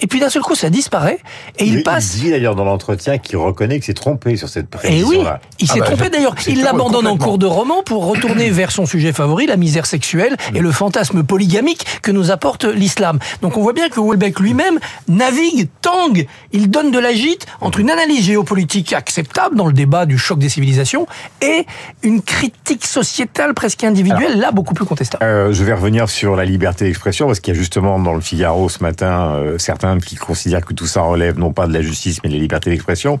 Et 0.00 0.06
puis 0.06 0.20
d'un 0.20 0.28
seul 0.28 0.42
coup, 0.42 0.54
ça 0.54 0.70
disparaît 0.70 1.18
et 1.58 1.64
il, 1.64 1.76
il 1.76 1.82
passe. 1.82 2.16
Il 2.16 2.22
dit 2.22 2.30
d'ailleurs 2.30 2.54
dans 2.54 2.64
l'entretien 2.64 3.18
qu'il 3.18 3.36
reconnaît 3.36 3.76
qu'il 3.76 3.84
s'est 3.84 3.94
trompé 3.94 4.36
sur 4.36 4.48
cette 4.48 4.68
précision. 4.68 5.12
Et 5.12 5.16
oui, 5.16 5.24
il 5.60 5.66
s'est 5.66 5.74
ah 5.76 5.80
bah, 5.80 5.86
trompé 5.86 6.10
d'ailleurs. 6.10 6.34
Il 6.46 6.62
l'abandonne 6.62 7.06
en 7.06 7.16
cours 7.16 7.38
de 7.38 7.46
roman 7.46 7.82
pour 7.82 8.06
retourner 8.06 8.50
vers 8.50 8.70
son 8.70 8.86
sujet 8.86 9.12
favori, 9.12 9.46
la 9.46 9.56
misère 9.56 9.86
sexuelle 9.86 10.36
et 10.54 10.60
le 10.60 10.72
fantasme 10.72 11.22
polygamique 11.22 11.84
que 12.02 12.10
nous 12.10 12.30
apporte 12.30 12.64
l'islam. 12.64 13.18
Donc 13.42 13.56
on 13.56 13.62
voit 13.62 13.72
bien 13.72 13.88
que 13.88 14.00
Welbeck 14.00 14.40
lui-même 14.40 14.78
navigue, 15.08 15.68
tangue. 15.82 16.26
Il 16.52 16.70
donne 16.70 16.90
de 16.90 16.98
l'agite 16.98 17.46
entre 17.60 17.80
une 17.80 17.90
analyse 17.90 18.24
géopolitique 18.24 18.92
acceptable 18.92 19.56
dans 19.56 19.66
le 19.66 19.72
débat 19.72 20.06
du 20.06 20.18
choc 20.18 20.38
des 20.38 20.48
civilisations 20.48 21.06
et 21.42 21.66
une 22.02 22.22
critique 22.22 22.86
sociétale 22.86 23.54
presque 23.54 23.84
individuelle, 23.84 24.32
Alors, 24.32 24.40
là 24.40 24.52
beaucoup 24.52 24.74
plus 24.74 24.84
contestable. 24.84 25.24
Euh, 25.24 25.52
je 25.52 25.64
vais 25.64 25.72
revenir 25.72 26.08
sur 26.08 26.36
la 26.36 26.44
liberté 26.44 26.84
d'expression 26.84 27.26
parce 27.26 27.40
qu'il 27.40 27.54
y 27.54 27.56
a 27.56 27.60
justement 27.60 27.98
dans 27.98 28.14
le 28.14 28.20
Figaro 28.20 28.68
ce 28.68 28.82
matin 28.82 29.32
euh, 29.34 29.58
certains 29.58 29.87
qui 29.96 30.16
considèrent 30.16 30.64
que 30.64 30.74
tout 30.74 30.86
ça 30.86 31.00
relève 31.02 31.38
non 31.38 31.52
pas 31.52 31.66
de 31.66 31.72
la 31.72 31.82
justice 31.82 32.20
mais 32.22 32.28
de 32.28 32.34
la 32.34 32.40
liberté 32.40 32.70
d'expression. 32.70 33.18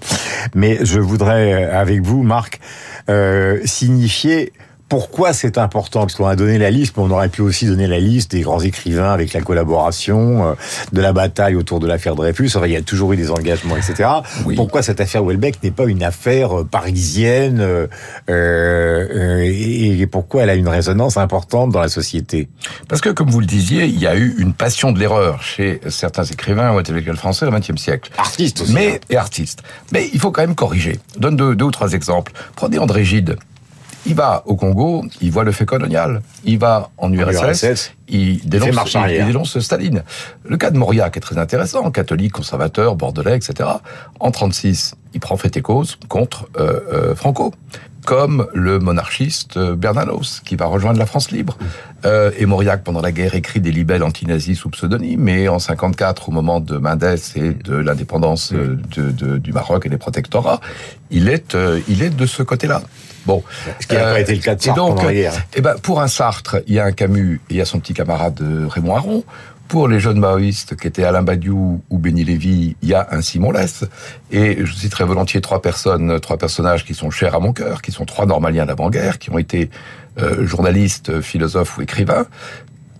Mais 0.54 0.78
je 0.82 1.00
voudrais, 1.00 1.64
avec 1.64 2.02
vous, 2.02 2.22
Marc, 2.22 2.60
euh, 3.08 3.60
signifier 3.64 4.52
pourquoi 4.88 5.32
c'est 5.32 5.58
important? 5.58 6.00
Parce 6.00 6.14
qu'on 6.14 6.26
a 6.26 6.36
donné 6.36 6.58
la 6.58 6.70
liste, 6.70 6.96
mais 6.96 7.02
on 7.02 7.10
aurait 7.10 7.28
pu 7.28 7.42
aussi 7.42 7.66
donner 7.66 7.86
la 7.86 7.98
liste 7.98 8.32
des 8.32 8.40
grands 8.40 8.60
écrivains 8.60 9.12
avec 9.12 9.32
la 9.32 9.40
collaboration, 9.40 10.48
euh, 10.48 10.54
de 10.92 11.00
la 11.00 11.12
bataille 11.12 11.54
autour 11.56 11.80
de 11.80 11.86
l'affaire 11.86 12.14
Dreyfus. 12.14 12.50
Enfin, 12.56 12.66
il 12.66 12.72
y 12.72 12.76
a 12.76 12.82
toujours 12.82 13.12
eu 13.12 13.16
des 13.16 13.30
engagements, 13.30 13.76
etc. 13.76 14.08
Oui. 14.44 14.54
Pourquoi 14.56 14.82
cette 14.82 15.00
affaire 15.00 15.24
Welbeck 15.24 15.62
n'est 15.62 15.70
pas 15.70 15.84
une 15.84 16.02
affaire 16.02 16.60
euh, 16.60 16.64
parisienne 16.64 17.58
euh, 17.60 17.86
euh, 18.30 19.40
et 19.42 20.06
pourquoi 20.06 20.42
elle 20.42 20.50
a 20.50 20.54
une 20.54 20.68
résonance 20.68 21.16
importante 21.16 21.70
dans 21.70 21.80
la 21.80 21.88
société? 21.88 22.48
Parce 22.88 23.00
que, 23.00 23.10
comme 23.10 23.30
vous 23.30 23.40
le 23.40 23.46
disiez, 23.46 23.84
il 23.84 23.98
y 23.98 24.06
a 24.06 24.16
eu 24.16 24.34
une 24.38 24.52
passion 24.52 24.92
de 24.92 24.98
l'erreur 24.98 25.42
chez 25.42 25.80
certains 25.88 26.24
écrivains 26.24 26.74
ou 26.74 26.78
intellectuels 26.78 27.16
français 27.16 27.46
au 27.46 27.50
XXe 27.50 27.76
siècle. 27.76 28.10
Artistes 28.16 28.62
aussi. 28.62 28.72
Mais, 28.72 28.94
hein. 28.94 28.98
et 29.10 29.16
artistes. 29.16 29.62
Mais 29.92 30.08
il 30.12 30.20
faut 30.20 30.30
quand 30.30 30.42
même 30.42 30.54
corriger. 30.54 30.98
Je 31.14 31.20
donne 31.20 31.36
deux, 31.36 31.54
deux 31.54 31.66
ou 31.66 31.70
trois 31.70 31.92
exemples. 31.92 32.32
Prenez 32.56 32.78
André 32.78 33.04
Gide. 33.04 33.36
Il 34.08 34.14
va 34.14 34.42
au 34.46 34.56
Congo, 34.56 35.04
il 35.20 35.30
voit 35.30 35.44
le 35.44 35.52
fait 35.52 35.66
colonial. 35.66 36.22
Il 36.44 36.58
va 36.58 36.90
en 36.96 37.12
URSS, 37.12 37.62
URSS 37.62 37.92
il, 38.08 38.48
dénonce, 38.48 38.94
il, 38.94 39.10
il 39.10 39.26
dénonce 39.26 39.58
Staline. 39.60 40.02
Le 40.44 40.56
cas 40.56 40.70
de 40.70 40.78
Mauriac 40.78 41.16
est 41.16 41.20
très 41.20 41.38
intéressant, 41.38 41.90
catholique, 41.90 42.32
conservateur, 42.32 42.96
bordelais, 42.96 43.36
etc. 43.36 43.68
En 44.18 44.30
36, 44.30 44.94
il 45.12 45.20
prend 45.20 45.36
fait 45.36 45.56
et 45.56 45.62
cause 45.62 45.98
contre 46.08 46.48
euh, 46.58 46.80
euh, 46.92 47.14
Franco 47.14 47.52
comme 48.08 48.46
le 48.54 48.78
monarchiste 48.78 49.58
Bernanos, 49.58 50.40
qui 50.42 50.56
va 50.56 50.64
rejoindre 50.64 50.98
la 50.98 51.04
France 51.04 51.30
libre. 51.30 51.58
Euh, 52.06 52.30
et 52.38 52.46
Mauriac, 52.46 52.82
pendant 52.82 53.02
la 53.02 53.12
guerre, 53.12 53.34
écrit 53.34 53.60
des 53.60 53.70
libelles 53.70 54.02
anti-nazis 54.02 54.58
sous 54.58 54.70
pseudonyme, 54.70 55.20
mais 55.20 55.46
en 55.48 55.58
54, 55.58 56.30
au 56.30 56.32
moment 56.32 56.60
de 56.60 56.78
Mendès 56.78 57.16
et 57.36 57.52
de 57.52 57.76
l'indépendance 57.76 58.54
de, 58.54 59.10
de, 59.10 59.36
du 59.36 59.52
Maroc 59.52 59.84
et 59.84 59.90
des 59.90 59.98
protectorats, 59.98 60.62
il 61.10 61.28
est, 61.28 61.54
euh, 61.54 61.80
il 61.86 62.02
est 62.02 62.08
de 62.08 62.24
ce 62.24 62.42
côté-là. 62.42 62.80
Bon, 63.28 63.42
ce 63.78 63.86
qui 63.86 63.94
n'a 63.94 64.06
euh, 64.06 64.12
pas 64.14 64.20
été 64.20 64.34
le 64.34 64.40
cas 64.40 64.54
de 64.54 64.62
Sartre 64.62 64.80
donc, 64.80 64.96
pendant 64.96 65.10
guerre. 65.10 65.34
Eh 65.54 65.60
ben, 65.60 65.74
pour 65.82 66.00
un 66.00 66.08
Sartre, 66.08 66.56
il 66.66 66.74
y 66.74 66.78
a 66.78 66.84
un 66.86 66.92
Camus 66.92 67.42
et 67.50 67.54
il 67.54 67.56
y 67.58 67.60
a 67.60 67.66
son 67.66 67.78
petit 67.78 67.92
camarade 67.92 68.42
Raymond 68.68 68.96
Aron. 68.96 69.24
Pour 69.68 69.86
les 69.86 70.00
jeunes 70.00 70.18
maoïstes 70.18 70.76
qui 70.76 70.86
étaient 70.86 71.04
Alain 71.04 71.22
Badiou 71.22 71.82
ou 71.90 71.98
Béni 71.98 72.24
Lévy, 72.24 72.74
il 72.80 72.88
y 72.88 72.94
a 72.94 73.06
un 73.10 73.20
Simon 73.20 73.52
Less. 73.52 73.84
Et 74.30 74.64
je 74.64 74.72
citerai 74.72 75.04
volontiers 75.04 75.42
trois 75.42 75.60
personnes, 75.60 76.18
trois 76.20 76.38
personnages 76.38 76.86
qui 76.86 76.94
sont 76.94 77.10
chers 77.10 77.34
à 77.34 77.38
mon 77.38 77.52
cœur, 77.52 77.82
qui 77.82 77.92
sont 77.92 78.06
trois 78.06 78.24
normaliens 78.24 78.64
d'avant-guerre, 78.64 79.18
qui 79.18 79.28
ont 79.28 79.36
été 79.36 79.68
euh, 80.18 80.46
journalistes, 80.46 81.20
philosophes 81.20 81.76
ou 81.76 81.82
écrivains. 81.82 82.24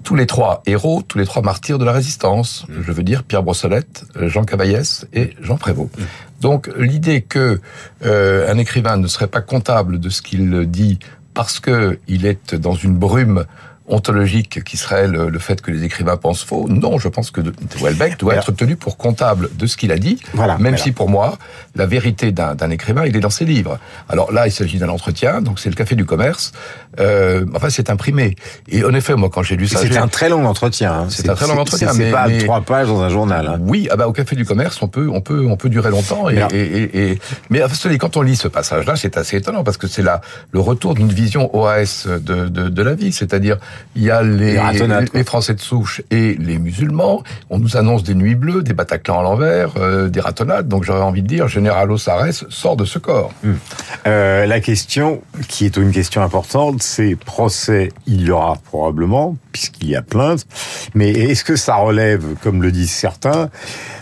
Tous 0.05 0.15
les 0.15 0.27
trois 0.27 0.63
héros, 0.67 1.03
tous 1.09 1.17
les 1.17 1.25
trois 1.25 1.41
martyrs 1.41 1.79
de 1.79 1.87
la 1.87 1.93
résistance. 1.93 2.67
Je 2.69 2.93
veux 2.93 3.03
dire 3.03 3.25
Pierre 3.25 3.43
Brossolette, 3.43 4.05
Jean 4.21 4.45
Cavaillès 4.45 5.07
et 5.15 5.35
Jean 5.41 5.57
Prévost. 5.57 5.91
Donc 6.41 6.71
l'idée 6.77 7.23
que 7.23 7.61
euh, 8.05 8.53
un 8.53 8.59
écrivain 8.59 8.97
ne 8.97 9.07
serait 9.07 9.27
pas 9.27 9.41
comptable 9.41 9.99
de 9.99 10.09
ce 10.09 10.23
qu'il 10.23 10.67
dit 10.67 10.99
parce 11.35 11.61
que 11.61 11.99
il 12.09 12.27
est 12.27 12.55
dans 12.55 12.75
une 12.75 12.97
brume 12.97 13.45
ontologique 13.89 14.63
qui 14.65 14.77
serait 14.77 15.09
le, 15.09 15.29
le, 15.29 15.39
fait 15.39 15.61
que 15.61 15.71
les 15.71 15.85
écrivains 15.85 16.17
pensent 16.17 16.45
faux. 16.45 16.67
Non, 16.69 16.99
je 16.99 17.09
pense 17.09 17.31
que 17.31 17.41
Welbeck 17.81 18.19
doit 18.19 18.35
être 18.35 18.53
tenu 18.53 18.77
pour 18.77 18.97
comptable 18.97 19.49
de 19.57 19.67
ce 19.67 19.77
qu'il 19.77 19.93
a 19.93 19.99
dit, 19.99 20.19
voilà, 20.35 20.55
même 20.55 20.73
voilà. 20.73 20.77
si 20.79 20.93
pour 20.93 21.09
moi, 21.09 21.39
la 21.75 21.87
vérité 21.87 22.33
d'un 22.33 22.71
écrivain, 22.71 23.07
il 23.07 23.17
est 23.17 23.21
dans 23.21 23.31
ses 23.31 23.45
livres. 23.45 23.79
Alors 24.09 24.33
là, 24.33 24.47
il 24.47 24.53
s'agit 24.53 24.79
d'un 24.79 24.89
entretien, 24.89 25.41
donc 25.41 25.61
c'est 25.61 25.71
le 25.71 25.75
Café 25.75 25.95
du 25.95 26.05
Commerce. 26.05 26.53
Euh, 27.01 27.45
enfin, 27.55 27.71
c'est 27.71 27.91
imprimé. 27.91 28.37
Et 28.69 28.85
en 28.85 28.93
effet, 28.95 29.15
moi, 29.15 29.31
quand 29.33 29.43
j'ai 29.43 29.57
lu 29.57 29.67
ça... 29.67 29.79
C'est 29.79 29.97
un 29.97 30.09
très 30.09 30.29
long 30.29 30.45
entretien. 30.47 30.93
Hein. 30.93 31.07
C'est 31.09 31.29
un 31.29 31.35
très 31.35 31.47
long 31.47 31.59
entretien. 31.59 31.93
C'est 31.93 32.11
pas 32.11 32.27
mais, 32.29 32.39
trois 32.39 32.61
pages 32.61 32.89
dans 32.89 33.03
un 33.03 33.09
journal. 33.09 33.47
Hein. 33.47 33.59
Oui, 33.61 33.89
ah 33.91 33.97
bah, 33.97 34.09
au 34.09 34.13
Café 34.13 34.37
du 34.37 34.45
Commerce, 34.45 34.81
on 34.83 34.89
peut, 34.89 35.09
on 35.13 35.21
peut, 35.21 35.47
on 35.47 35.57
peut 35.57 35.69
durer 35.69 35.91
longtemps. 35.91 36.29
Et, 36.29 36.35
mais, 36.35 36.47
et, 36.53 36.83
et, 36.83 37.13
et, 37.13 37.19
mais 37.51 37.61
quand 37.99 38.17
on 38.17 38.23
lit 38.23 38.37
ce 38.37 38.49
passage-là, 38.49 38.97
c'est 38.97 39.17
assez 39.17 39.37
étonnant, 39.37 39.65
parce 39.65 39.77
que 39.77 39.87
c'est 39.87 40.03
là 40.03 40.21
le 40.51 40.61
retour 40.61 40.95
d'une 40.95 41.13
vision 41.13 41.55
OAS 41.57 42.07
de, 42.07 42.49
de, 42.49 42.69
de 42.69 42.83
la 42.83 42.95
vie, 42.95 43.13
c'est-à-dire 43.13 43.59
il 43.97 44.05
y 44.05 44.11
a 44.11 44.23
les, 44.23 44.55
les, 44.55 45.05
les, 45.13 45.25
Français 45.25 45.55
de 45.55 45.61
souche 45.61 46.03
et 46.11 46.35
les 46.35 46.59
musulmans. 46.59 47.23
On 47.51 47.59
nous 47.59 47.77
annonce 47.77 48.05
des 48.05 48.15
nuits 48.15 48.35
bleues, 48.35 48.63
des 48.63 48.73
Bataclans 48.73 49.21
à 49.21 49.23
l'envers, 49.23 49.73
euh, 49.77 50.09
des 50.09 50.21
ratonnades. 50.21 50.69
Donc 50.69 50.85
j'aurais 50.85 51.03
envie 51.03 51.23
de 51.23 51.27
dire, 51.27 51.49
Général 51.49 51.91
Ossarès 51.91 52.45
sort 52.49 52.77
de 52.77 52.85
ce 52.85 52.99
corps. 52.99 53.33
Hum. 53.45 53.59
Euh, 54.07 54.47
la 54.47 54.61
question, 54.61 55.21
qui 55.49 55.67
est 55.67 55.77
une 55.77 55.91
question 55.91 56.23
importante, 56.23 56.83
c'est 56.83 57.17
procès, 57.17 57.91
il 58.07 58.23
y 58.23 58.31
aura 58.31 58.57
probablement, 58.65 59.37
puisqu'il 59.53 59.89
y 59.89 59.97
a 59.97 60.03
plainte. 60.03 60.47
Mais 60.95 61.11
est-ce 61.11 61.45
que 61.45 61.57
ça 61.57 61.77
relève, 61.77 62.25
comme 62.43 62.63
le 62.63 62.71
disent 62.71 62.93
certains, 62.93 63.51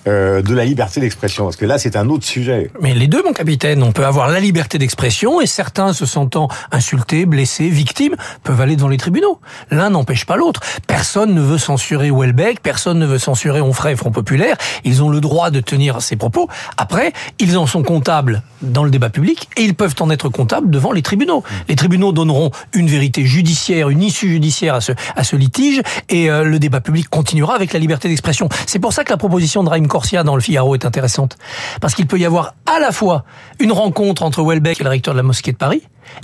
euh, 0.07 0.43
de 0.43 0.55
la 0.55 0.65
liberté 0.65 1.01
d'expression? 1.01 1.45
Parce 1.45 1.57
que 1.57 1.65
là, 1.65 1.79
c'est 1.79 1.97
un 1.97 2.09
autre 2.09 2.25
sujet. 2.25 2.71
Mais 2.81 2.95
les 2.95 3.07
deux, 3.07 3.23
mon 3.23 3.33
capitaine, 3.33 3.83
on 3.83 3.93
peut 3.93 4.05
avoir 4.05 4.29
la 4.29 4.41
liberté 4.41 4.79
d'expression 4.79 5.41
et 5.41 5.47
certains 5.47 5.93
se 5.93 6.07
sentant 6.07 6.49
insultés, 6.71 7.27
blessés, 7.27 7.69
victimes, 7.69 8.17
peuvent 8.43 8.61
aller 8.61 8.77
devant 8.77 8.89
les 8.89 8.99
tribunaux. 8.99 9.41
L'un 9.71 9.91
n'empêche 9.91 10.25
pas 10.25 10.37
l'autre. 10.37 10.61
Personne 10.87 11.35
ne 11.35 11.41
veut 11.41 11.59
censurer 11.59 12.11
Welbeck, 12.11 12.61
personne 12.61 12.99
ne 12.99 13.07
veut 13.07 13.19
censurer 13.19 13.61
Onfray 13.61 13.97
Front 13.97 14.11
Populaire. 14.11 14.57
Ils 14.85 15.03
ont 15.03 15.09
le 15.09 15.21
droit 15.21 15.51
de 15.51 15.61
tenir 15.61 16.03
ces 16.03 16.17
propos. 16.17 16.49
Après, 16.77 17.13
ils 17.39 17.59
en 17.59 17.67
sont 17.67 17.83
comptables 17.83 18.43
dans 18.63 18.85
le 18.85 18.91
débat 18.91 19.11
public 19.11 19.49
et 19.57 19.63
ils 19.63 19.75
peuvent 19.75 19.95
en 20.01 20.11
être 20.11 20.29
comptables 20.29 20.71
devant 20.71 20.93
les 20.93 21.03
tribunaux. 21.03 21.43
Les 21.69 21.77
tribunaux 21.77 22.13
donneront 22.13 22.51
une 22.73 22.87
vérité 22.87 23.25
judiciaire, 23.25 23.89
une 23.89 24.03
issue 24.03 24.29
judiciaire 24.29 24.77
à 24.77 24.81
ce, 24.81 24.93
à 25.15 25.25
ce 25.25 25.37
litige 25.37 25.83
et 26.09 26.31
euh, 26.31 26.45
le 26.45 26.59
débat 26.59 26.81
public 26.81 27.09
continuera 27.09 27.55
avec 27.55 27.73
la 27.73 27.79
liberté 27.79 28.09
d'expression. 28.09 28.49
C'est 28.67 28.79
pour 28.79 28.93
ça 28.93 29.05
que 29.05 29.11
la 29.11 29.17
proposition 29.17 29.65
de 29.65 29.69
Raïm 29.69 29.89
Corsia 29.89 30.23
dans 30.23 30.37
le 30.37 30.43
Figaro 30.43 30.75
est 30.75 30.85
intéressante. 30.85 31.37
Parce 31.81 31.95
qu'il 31.95 32.07
peut 32.07 32.19
y 32.19 32.25
avoir 32.25 32.55
à 32.67 32.79
la 32.79 32.93
fois 32.93 33.25
une 33.59 33.73
rencontre 33.73 34.23
entre 34.23 34.43
Welbeck 34.43 34.81
et 34.81 34.85
le 34.85 34.91
recteur 34.91 35.15
de 35.15 35.19
la 35.19 35.23
mosquée 35.23 35.53
de 35.53 35.57
Paris, 35.57 35.83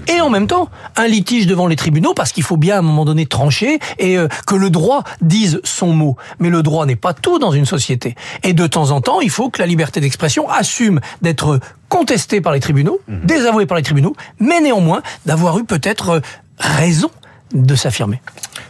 et 0.08 0.20
en 0.20 0.30
même 0.30 0.46
temps 0.46 0.68
un 0.96 1.06
litige 1.06 1.46
devant 1.46 1.66
les 1.66 1.76
tribunaux 1.76 2.14
parce 2.14 2.32
qu'il 2.32 2.42
faut 2.42 2.56
bien 2.56 2.76
à 2.76 2.78
un 2.78 2.82
moment 2.82 3.04
donné 3.04 3.26
trancher 3.26 3.78
et 3.98 4.18
euh, 4.18 4.28
que 4.46 4.54
le 4.54 4.70
droit 4.70 5.04
dise 5.20 5.60
son 5.64 5.92
mot. 5.92 6.16
Mais 6.38 6.50
le 6.50 6.62
droit 6.62 6.86
n'est 6.86 6.96
pas 6.96 7.14
tout 7.14 7.38
dans 7.38 7.52
une 7.52 7.66
société. 7.66 8.14
Et 8.42 8.52
de 8.52 8.66
temps 8.66 8.90
en 8.90 9.00
temps, 9.00 9.20
il 9.20 9.30
faut 9.30 9.50
que 9.50 9.60
la 9.60 9.66
liberté 9.66 10.00
d'expression 10.00 10.48
assume 10.48 11.00
d'être 11.20 11.60
contestée 11.88 12.40
par 12.40 12.52
les 12.52 12.60
tribunaux, 12.60 13.00
mmh. 13.06 13.24
désavouée 13.24 13.66
par 13.66 13.76
les 13.76 13.82
tribunaux, 13.82 14.16
mais 14.40 14.60
néanmoins 14.60 15.02
d'avoir 15.26 15.58
eu 15.58 15.64
peut-être 15.64 16.08
euh, 16.08 16.20
raison 16.58 17.10
de 17.52 17.74
s'affirmer. 17.74 18.20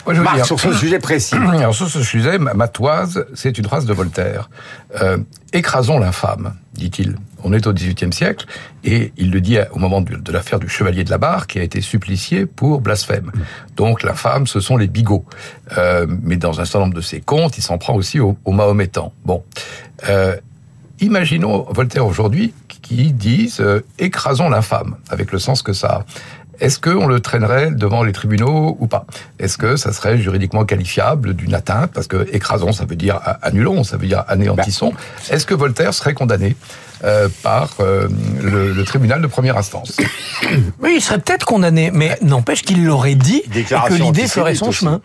Moi, 0.06 0.14
je 0.14 0.20
Marc, 0.20 0.36
dire, 0.36 0.46
sur 0.46 0.58
ce 0.58 0.72
sujet 0.72 0.98
précis. 0.98 1.34
Alors, 1.52 1.74
sur 1.74 1.88
ce 1.88 2.02
sujet, 2.02 2.38
ma 2.38 2.68
toise, 2.68 3.24
c'est 3.34 3.56
une 3.58 3.64
phrase 3.64 3.86
de 3.86 3.92
Voltaire. 3.92 4.50
Euh, 5.00 5.18
écrasons 5.52 5.98
l'infâme, 5.98 6.54
dit-il. 6.74 7.16
On 7.44 7.52
est 7.52 7.66
au 7.66 7.72
XVIIIe 7.72 8.12
siècle, 8.12 8.46
et 8.84 9.12
il 9.16 9.30
le 9.30 9.40
dit 9.40 9.58
au 9.72 9.78
moment 9.78 10.00
de 10.00 10.32
l'affaire 10.32 10.58
du 10.58 10.68
chevalier 10.68 11.04
de 11.04 11.10
la 11.10 11.18
barre, 11.18 11.46
qui 11.46 11.58
a 11.58 11.62
été 11.62 11.80
supplicié 11.80 12.46
pour 12.46 12.80
blasphème. 12.80 13.30
Donc 13.76 14.02
l'infâme, 14.02 14.46
ce 14.46 14.60
sont 14.60 14.76
les 14.76 14.86
bigots. 14.86 15.24
Euh, 15.76 16.06
mais 16.22 16.36
dans 16.36 16.60
un 16.60 16.64
certain 16.64 16.80
nombre 16.80 16.94
de 16.94 17.00
ses 17.00 17.20
contes, 17.20 17.58
il 17.58 17.62
s'en 17.62 17.78
prend 17.78 17.94
aussi 17.94 18.20
aux, 18.20 18.36
mahométans. 18.46 19.12
Bon. 19.24 19.42
Euh, 20.08 20.36
imaginons 21.00 21.66
Voltaire 21.70 22.06
aujourd'hui 22.06 22.52
qui 22.82 23.12
dise 23.12 23.60
euh, 23.60 23.80
écrasons 23.98 24.48
l'infâme, 24.48 24.96
avec 25.08 25.32
le 25.32 25.38
sens 25.38 25.62
que 25.62 25.72
ça 25.72 25.88
a. 25.88 26.04
Est-ce 26.62 26.78
qu'on 26.78 27.08
le 27.08 27.18
traînerait 27.18 27.72
devant 27.72 28.04
les 28.04 28.12
tribunaux 28.12 28.76
ou 28.78 28.86
pas? 28.86 29.04
Est-ce 29.40 29.58
que 29.58 29.74
ça 29.74 29.92
serait 29.92 30.16
juridiquement 30.18 30.64
qualifiable 30.64 31.34
d'une 31.34 31.54
atteinte? 31.54 31.90
Parce 31.92 32.06
que 32.06 32.28
écrasons, 32.32 32.70
ça 32.70 32.84
veut 32.84 32.94
dire 32.94 33.18
annulons, 33.42 33.82
ça 33.82 33.96
veut 33.96 34.06
dire 34.06 34.24
anéantissons. 34.28 34.92
Bah. 34.92 35.34
Est-ce 35.34 35.44
que 35.44 35.54
Voltaire 35.54 35.92
serait 35.92 36.14
condamné 36.14 36.54
euh, 37.02 37.28
par 37.42 37.70
euh, 37.80 38.06
le, 38.40 38.72
le, 38.72 38.84
tribunal 38.84 39.20
de 39.20 39.26
première 39.26 39.58
instance? 39.58 39.96
Oui, 40.80 40.94
il 40.96 41.00
serait 41.00 41.18
peut-être 41.18 41.46
condamné, 41.46 41.90
mais 41.92 42.16
n'empêche 42.22 42.62
qu'il 42.62 42.84
l'aurait 42.84 43.16
dit 43.16 43.42
et 43.56 43.64
que 43.64 43.94
l'idée 43.94 44.28
ferait 44.28 44.54
son 44.54 44.70
chemin. 44.70 45.00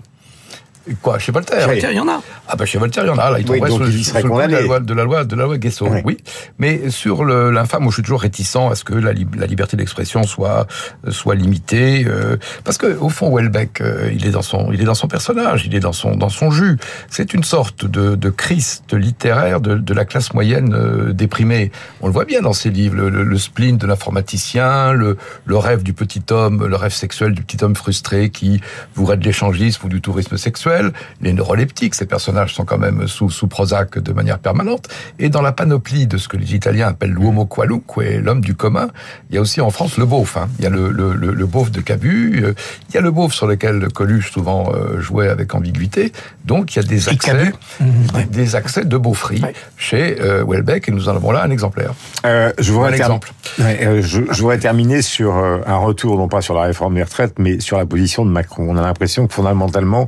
Quoi, 1.01 1.19
chez 1.19 1.31
Voltaire 1.31 1.61
Chez 1.61 1.67
Voltaire, 1.67 1.91
il 1.91 1.97
y 1.97 1.99
en 1.99 2.07
a. 2.07 2.21
Ah 2.47 2.55
bah 2.55 2.65
chez 2.65 2.77
Voltaire, 2.77 3.03
il 3.03 3.07
y 3.07 3.09
en 3.09 3.17
a. 3.17 3.29
Là, 3.31 3.39
il 3.39 3.49
oui, 3.49 3.59
sous, 3.69 3.91
serait 4.03 4.21
sous 4.21 4.27
condamné. 4.29 4.53
de 4.53 4.57
la 4.59 4.63
loi 4.63 4.79
de 4.79 4.93
la 4.93 5.03
loi 5.03 5.23
de 5.25 5.35
la 5.35 5.43
loi 5.45 5.57
Guesso. 5.57 5.87
Oui. 5.87 6.01
oui. 6.05 6.17
Mais 6.59 6.89
sur 6.89 7.25
l'infâme, 7.25 7.83
moi 7.83 7.89
je 7.91 7.95
suis 7.95 8.03
toujours 8.03 8.21
réticent 8.21 8.55
à 8.71 8.75
ce 8.75 8.83
que 8.83 8.93
la, 8.93 9.11
la 9.37 9.45
liberté 9.45 9.77
d'expression 9.77 10.23
soit 10.23 10.67
soit 11.09 11.35
limitée, 11.35 12.05
euh, 12.07 12.37
parce 12.63 12.77
que 12.77 12.97
au 12.97 13.09
fond, 13.09 13.35
Welbeck, 13.35 13.81
euh, 13.81 14.09
il 14.13 14.25
est 14.25 14.31
dans 14.31 14.41
son 14.41 14.71
il 14.71 14.81
est 14.81 14.85
dans 14.85 14.93
son 14.93 15.07
personnage, 15.07 15.65
il 15.65 15.75
est 15.75 15.79
dans 15.79 15.93
son 15.93 16.15
dans 16.15 16.29
son 16.29 16.51
jus. 16.51 16.77
C'est 17.09 17.33
une 17.33 17.43
sorte 17.43 17.85
de, 17.85 18.15
de 18.15 18.29
Christ 18.29 18.93
littéraire 18.93 19.61
de, 19.61 19.75
de 19.75 19.93
la 19.93 20.05
classe 20.05 20.33
moyenne 20.33 20.73
euh, 20.73 21.13
déprimée. 21.13 21.71
On 22.01 22.07
le 22.07 22.13
voit 22.13 22.25
bien 22.25 22.41
dans 22.41 22.53
ses 22.53 22.69
livres, 22.69 22.95
le, 22.95 23.09
le, 23.09 23.23
le 23.23 23.37
spleen 23.37 23.77
de 23.77 23.87
l'informaticien, 23.87 24.93
le, 24.93 25.17
le 25.45 25.57
rêve 25.57 25.83
du 25.83 25.93
petit 25.93 26.21
homme, 26.31 26.65
le 26.65 26.75
rêve 26.75 26.93
sexuel 26.93 27.33
du 27.33 27.41
petit 27.43 27.63
homme 27.63 27.75
frustré 27.75 28.29
qui 28.29 28.61
voudrait 28.95 29.17
de 29.17 29.23
l'échangisme 29.23 29.85
ou 29.85 29.89
du 29.89 30.01
tourisme 30.01 30.37
sexuel, 30.37 30.76
les 31.21 31.33
neuroleptiques, 31.33 31.95
ces 31.95 32.05
personnages 32.05 32.53
sont 32.53 32.65
quand 32.65 32.77
même 32.77 33.07
sous, 33.07 33.29
sous 33.29 33.47
Prozac 33.47 33.99
de 33.99 34.13
manière 34.13 34.39
permanente. 34.39 34.87
Et 35.19 35.29
dans 35.29 35.41
la 35.41 35.51
panoplie 35.51 36.07
de 36.07 36.17
ce 36.17 36.27
que 36.27 36.37
les 36.37 36.53
Italiens 36.55 36.87
appellent 36.89 37.11
l'uomo 37.11 37.45
qualunque, 37.45 37.97
l'homme 38.21 38.41
du 38.41 38.55
commun, 38.55 38.87
il 39.29 39.35
y 39.35 39.37
a 39.37 39.41
aussi 39.41 39.61
en 39.61 39.69
France 39.69 39.97
le 39.97 40.05
beauf. 40.05 40.37
Hein. 40.37 40.49
Il 40.59 40.63
y 40.63 40.67
a 40.67 40.69
le, 40.69 40.91
le, 40.91 41.13
le, 41.13 41.31
le 41.31 41.45
beauf 41.45 41.71
de 41.71 41.81
Cabu, 41.81 42.41
euh, 42.43 42.53
il 42.89 42.95
y 42.95 42.97
a 42.97 43.01
le 43.01 43.11
beauf 43.11 43.33
sur 43.33 43.47
lequel 43.47 43.87
Coluche 43.93 44.31
souvent 44.31 44.71
euh, 44.73 44.99
jouait 44.99 45.29
avec 45.29 45.53
ambiguïté. 45.53 46.11
Donc 46.45 46.75
il 46.75 46.81
y 46.81 46.85
a 46.85 46.87
des 46.87 47.09
accès, 47.09 47.51
des, 47.79 48.23
des 48.25 48.55
accès 48.55 48.85
de 48.85 48.97
beaufrie 48.97 49.41
ouais. 49.41 49.53
chez 49.77 50.17
euh, 50.21 50.43
Welbeck, 50.45 50.89
et 50.89 50.91
nous 50.91 51.09
en 51.09 51.15
avons 51.15 51.31
là 51.31 51.43
un 51.43 51.51
exemplaire. 51.51 51.93
Euh, 52.25 52.51
je 52.59 52.71
voudrais 52.71 52.91
un 52.91 52.93
exemple. 52.93 53.31
Ouais, 53.59 54.01
je, 54.01 54.21
je, 54.31 54.41
voudrais 54.41 54.59
terminer 54.59 55.01
sur 55.01 55.35
un 55.35 55.77
retour, 55.77 56.17
non 56.17 56.27
pas 56.27 56.41
sur 56.41 56.53
la 56.53 56.61
réforme 56.61 56.95
des 56.95 57.03
retraites, 57.03 57.39
mais 57.39 57.59
sur 57.59 57.77
la 57.77 57.85
position 57.85 58.25
de 58.25 58.31
Macron. 58.31 58.67
On 58.69 58.77
a 58.77 58.81
l'impression 58.81 59.27
que 59.27 59.33
fondamentalement, 59.33 60.05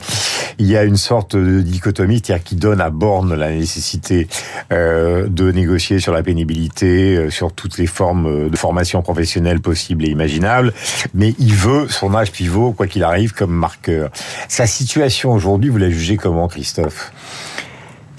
il 0.60 0.68
y 0.68 0.78
a 0.78 0.84
une 0.84 0.98
sorte 0.98 1.36
de 1.36 1.62
dichotomie, 1.62 2.22
qui 2.22 2.56
donne 2.56 2.82
à 2.82 2.90
Borne 2.90 3.34
la 3.34 3.50
nécessité 3.50 4.28
euh, 4.72 5.28
de 5.28 5.52
négocier 5.52 6.00
sur 6.00 6.14
la 6.14 6.22
pénibilité, 6.22 7.16
euh, 7.16 7.30
sur 7.30 7.52
toutes 7.52 7.78
les 7.78 7.88
formes 7.88 8.50
de 8.50 8.56
formation 8.58 9.02
professionnelle 9.02 9.62
possibles 9.62 10.06
et 10.06 10.10
imaginables, 10.10 10.74
mais 11.14 11.34
il 11.40 11.54
veut 11.54 11.88
son 11.88 12.14
âge 12.14 12.32
pivot, 12.32 12.74
quoi 12.74 12.88
qu'il 12.88 13.04
arrive, 13.04 13.34
comme 13.34 13.52
marqueur. 13.52 14.12
Sa 14.48 14.68
situation 14.68 15.32
aujourd'hui, 15.32 15.70
vous 15.70 15.78
la 15.78 15.90
jugez 15.90 16.18
comment, 16.18 16.48
Christophe? 16.48 17.12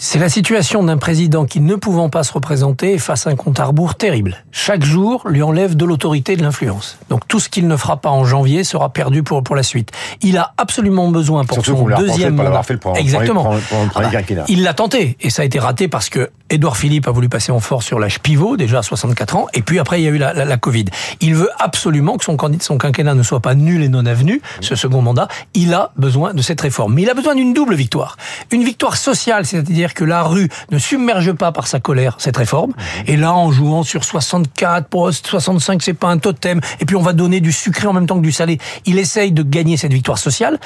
C'est 0.02 0.19
la 0.19 0.30
situation 0.30 0.83
d'un 0.83 0.97
président 0.97 1.45
qui, 1.45 1.61
ne 1.61 1.75
pouvant 1.75 2.09
pas 2.09 2.23
se 2.23 2.33
représenter, 2.33 2.97
face 2.97 3.26
à 3.26 3.30
un 3.30 3.37
compte 3.37 3.61
à 3.61 3.66
rebours 3.66 3.97
terrible. 3.97 4.42
Chaque 4.50 4.83
jour 4.83 5.28
lui 5.28 5.42
enlève 5.42 5.76
de 5.76 5.85
l'autorité 5.85 6.33
et 6.33 6.37
de 6.37 6.42
l'influence. 6.42 6.99
Donc 7.11 7.28
tout 7.28 7.38
ce 7.38 7.50
qu'il 7.50 7.69
ne 7.69 7.76
fera 7.76 7.99
pas 7.99 8.09
en 8.09 8.25
janvier 8.25 8.64
sera 8.64 8.88
perdu 8.88 9.23
pour, 9.23 9.42
pour 9.42 9.54
la 9.54 9.62
suite. 9.62 9.92
Il 10.23 10.38
a 10.38 10.54
absolument 10.57 11.11
besoin 11.11 11.45
pour 11.45 11.62
Surtout 11.62 11.76
son 11.76 11.97
deuxième 12.00 12.35
mandat. 12.35 12.62
Fait 12.62 12.73
le 12.73 12.80
point, 12.80 12.95
Exactement. 12.95 13.52
Ah 13.95 14.00
bah, 14.00 14.11
il 14.49 14.62
l'a 14.62 14.73
tenté 14.73 15.19
et 15.21 15.28
ça 15.28 15.42
a 15.42 15.45
été 15.45 15.59
raté 15.59 15.87
parce 15.87 16.09
que 16.09 16.30
Édouard 16.50 16.76
Philippe 16.76 17.09
a 17.09 17.11
voulu 17.11 17.28
passer 17.28 17.52
en 17.52 17.61
force 17.61 17.87
sur 17.87 17.99
l'âge 17.99 18.21
pivot, 18.21 18.57
déjà 18.57 18.80
à 18.80 18.83
64 18.83 19.37
ans, 19.37 19.47
et 19.54 19.62
puis 19.62 19.78
après 19.78 20.00
il 20.00 20.04
y 20.04 20.09
a 20.09 20.11
eu 20.11 20.19
la, 20.19 20.33
la, 20.33 20.45
la 20.45 20.57
Covid. 20.57 20.87
Il 21.21 21.35
veut 21.35 21.50
absolument 21.59 22.16
que 22.16 22.25
son 22.25 22.37
candidat, 22.37 22.64
son 22.64 22.78
quinquennat 22.78 23.14
ne 23.14 23.23
soit 23.23 23.40
pas 23.40 23.54
nul 23.54 23.83
et 23.83 23.88
non 23.88 24.04
avenu, 24.07 24.42
ce 24.61 24.75
second 24.75 25.02
mandat. 25.02 25.28
Il 25.54 25.73
a 25.75 25.92
besoin 25.97 26.35
de 26.35 26.42
cette 26.42 26.61
réforme. 26.61 26.95
Mais 26.95 27.02
il 27.02 27.11
a 27.11 27.14
besoin 27.14 27.35
d'une 27.35 27.52
double 27.52 27.75
victoire. 27.75 28.16
Une 28.50 28.64
victoire 28.64 28.97
sociale, 28.97 29.47
c'est-à-dire 29.47 29.95
que 29.95 30.04
la 30.04 30.23
rue 30.23 30.49
ne 30.71 30.78
submerge 30.78 31.33
pas 31.33 31.52
par 31.52 31.66
sa 31.66 31.80
colère 31.80 32.16
cette 32.19 32.37
réforme. 32.37 32.73
Et 33.07 33.16
là, 33.16 33.33
en 33.33 33.52
jouant 33.52 33.83
sur 33.83 34.04
64 34.04 34.88
postes, 34.88 35.26
65, 35.26 35.83
c'est 35.83 35.95
pas 35.95 36.09
un 36.09 36.19
totem. 36.19 36.61
Et 36.80 36.85
puis 36.85 36.97
on 36.97 37.02
va 37.02 37.12
donner 37.12 37.40
du 37.40 37.52
sucré 37.52 37.87
en 37.87 37.92
même 37.92 38.07
temps 38.07 38.16
que 38.16 38.23
du 38.23 38.33
salé. 38.33 38.59
Il 38.87 38.99
essaye 38.99 39.33
de 39.33 39.42
gagner 39.42 39.76
cette 39.76 39.92
victoire 39.92 40.19
sociale. 40.19 40.59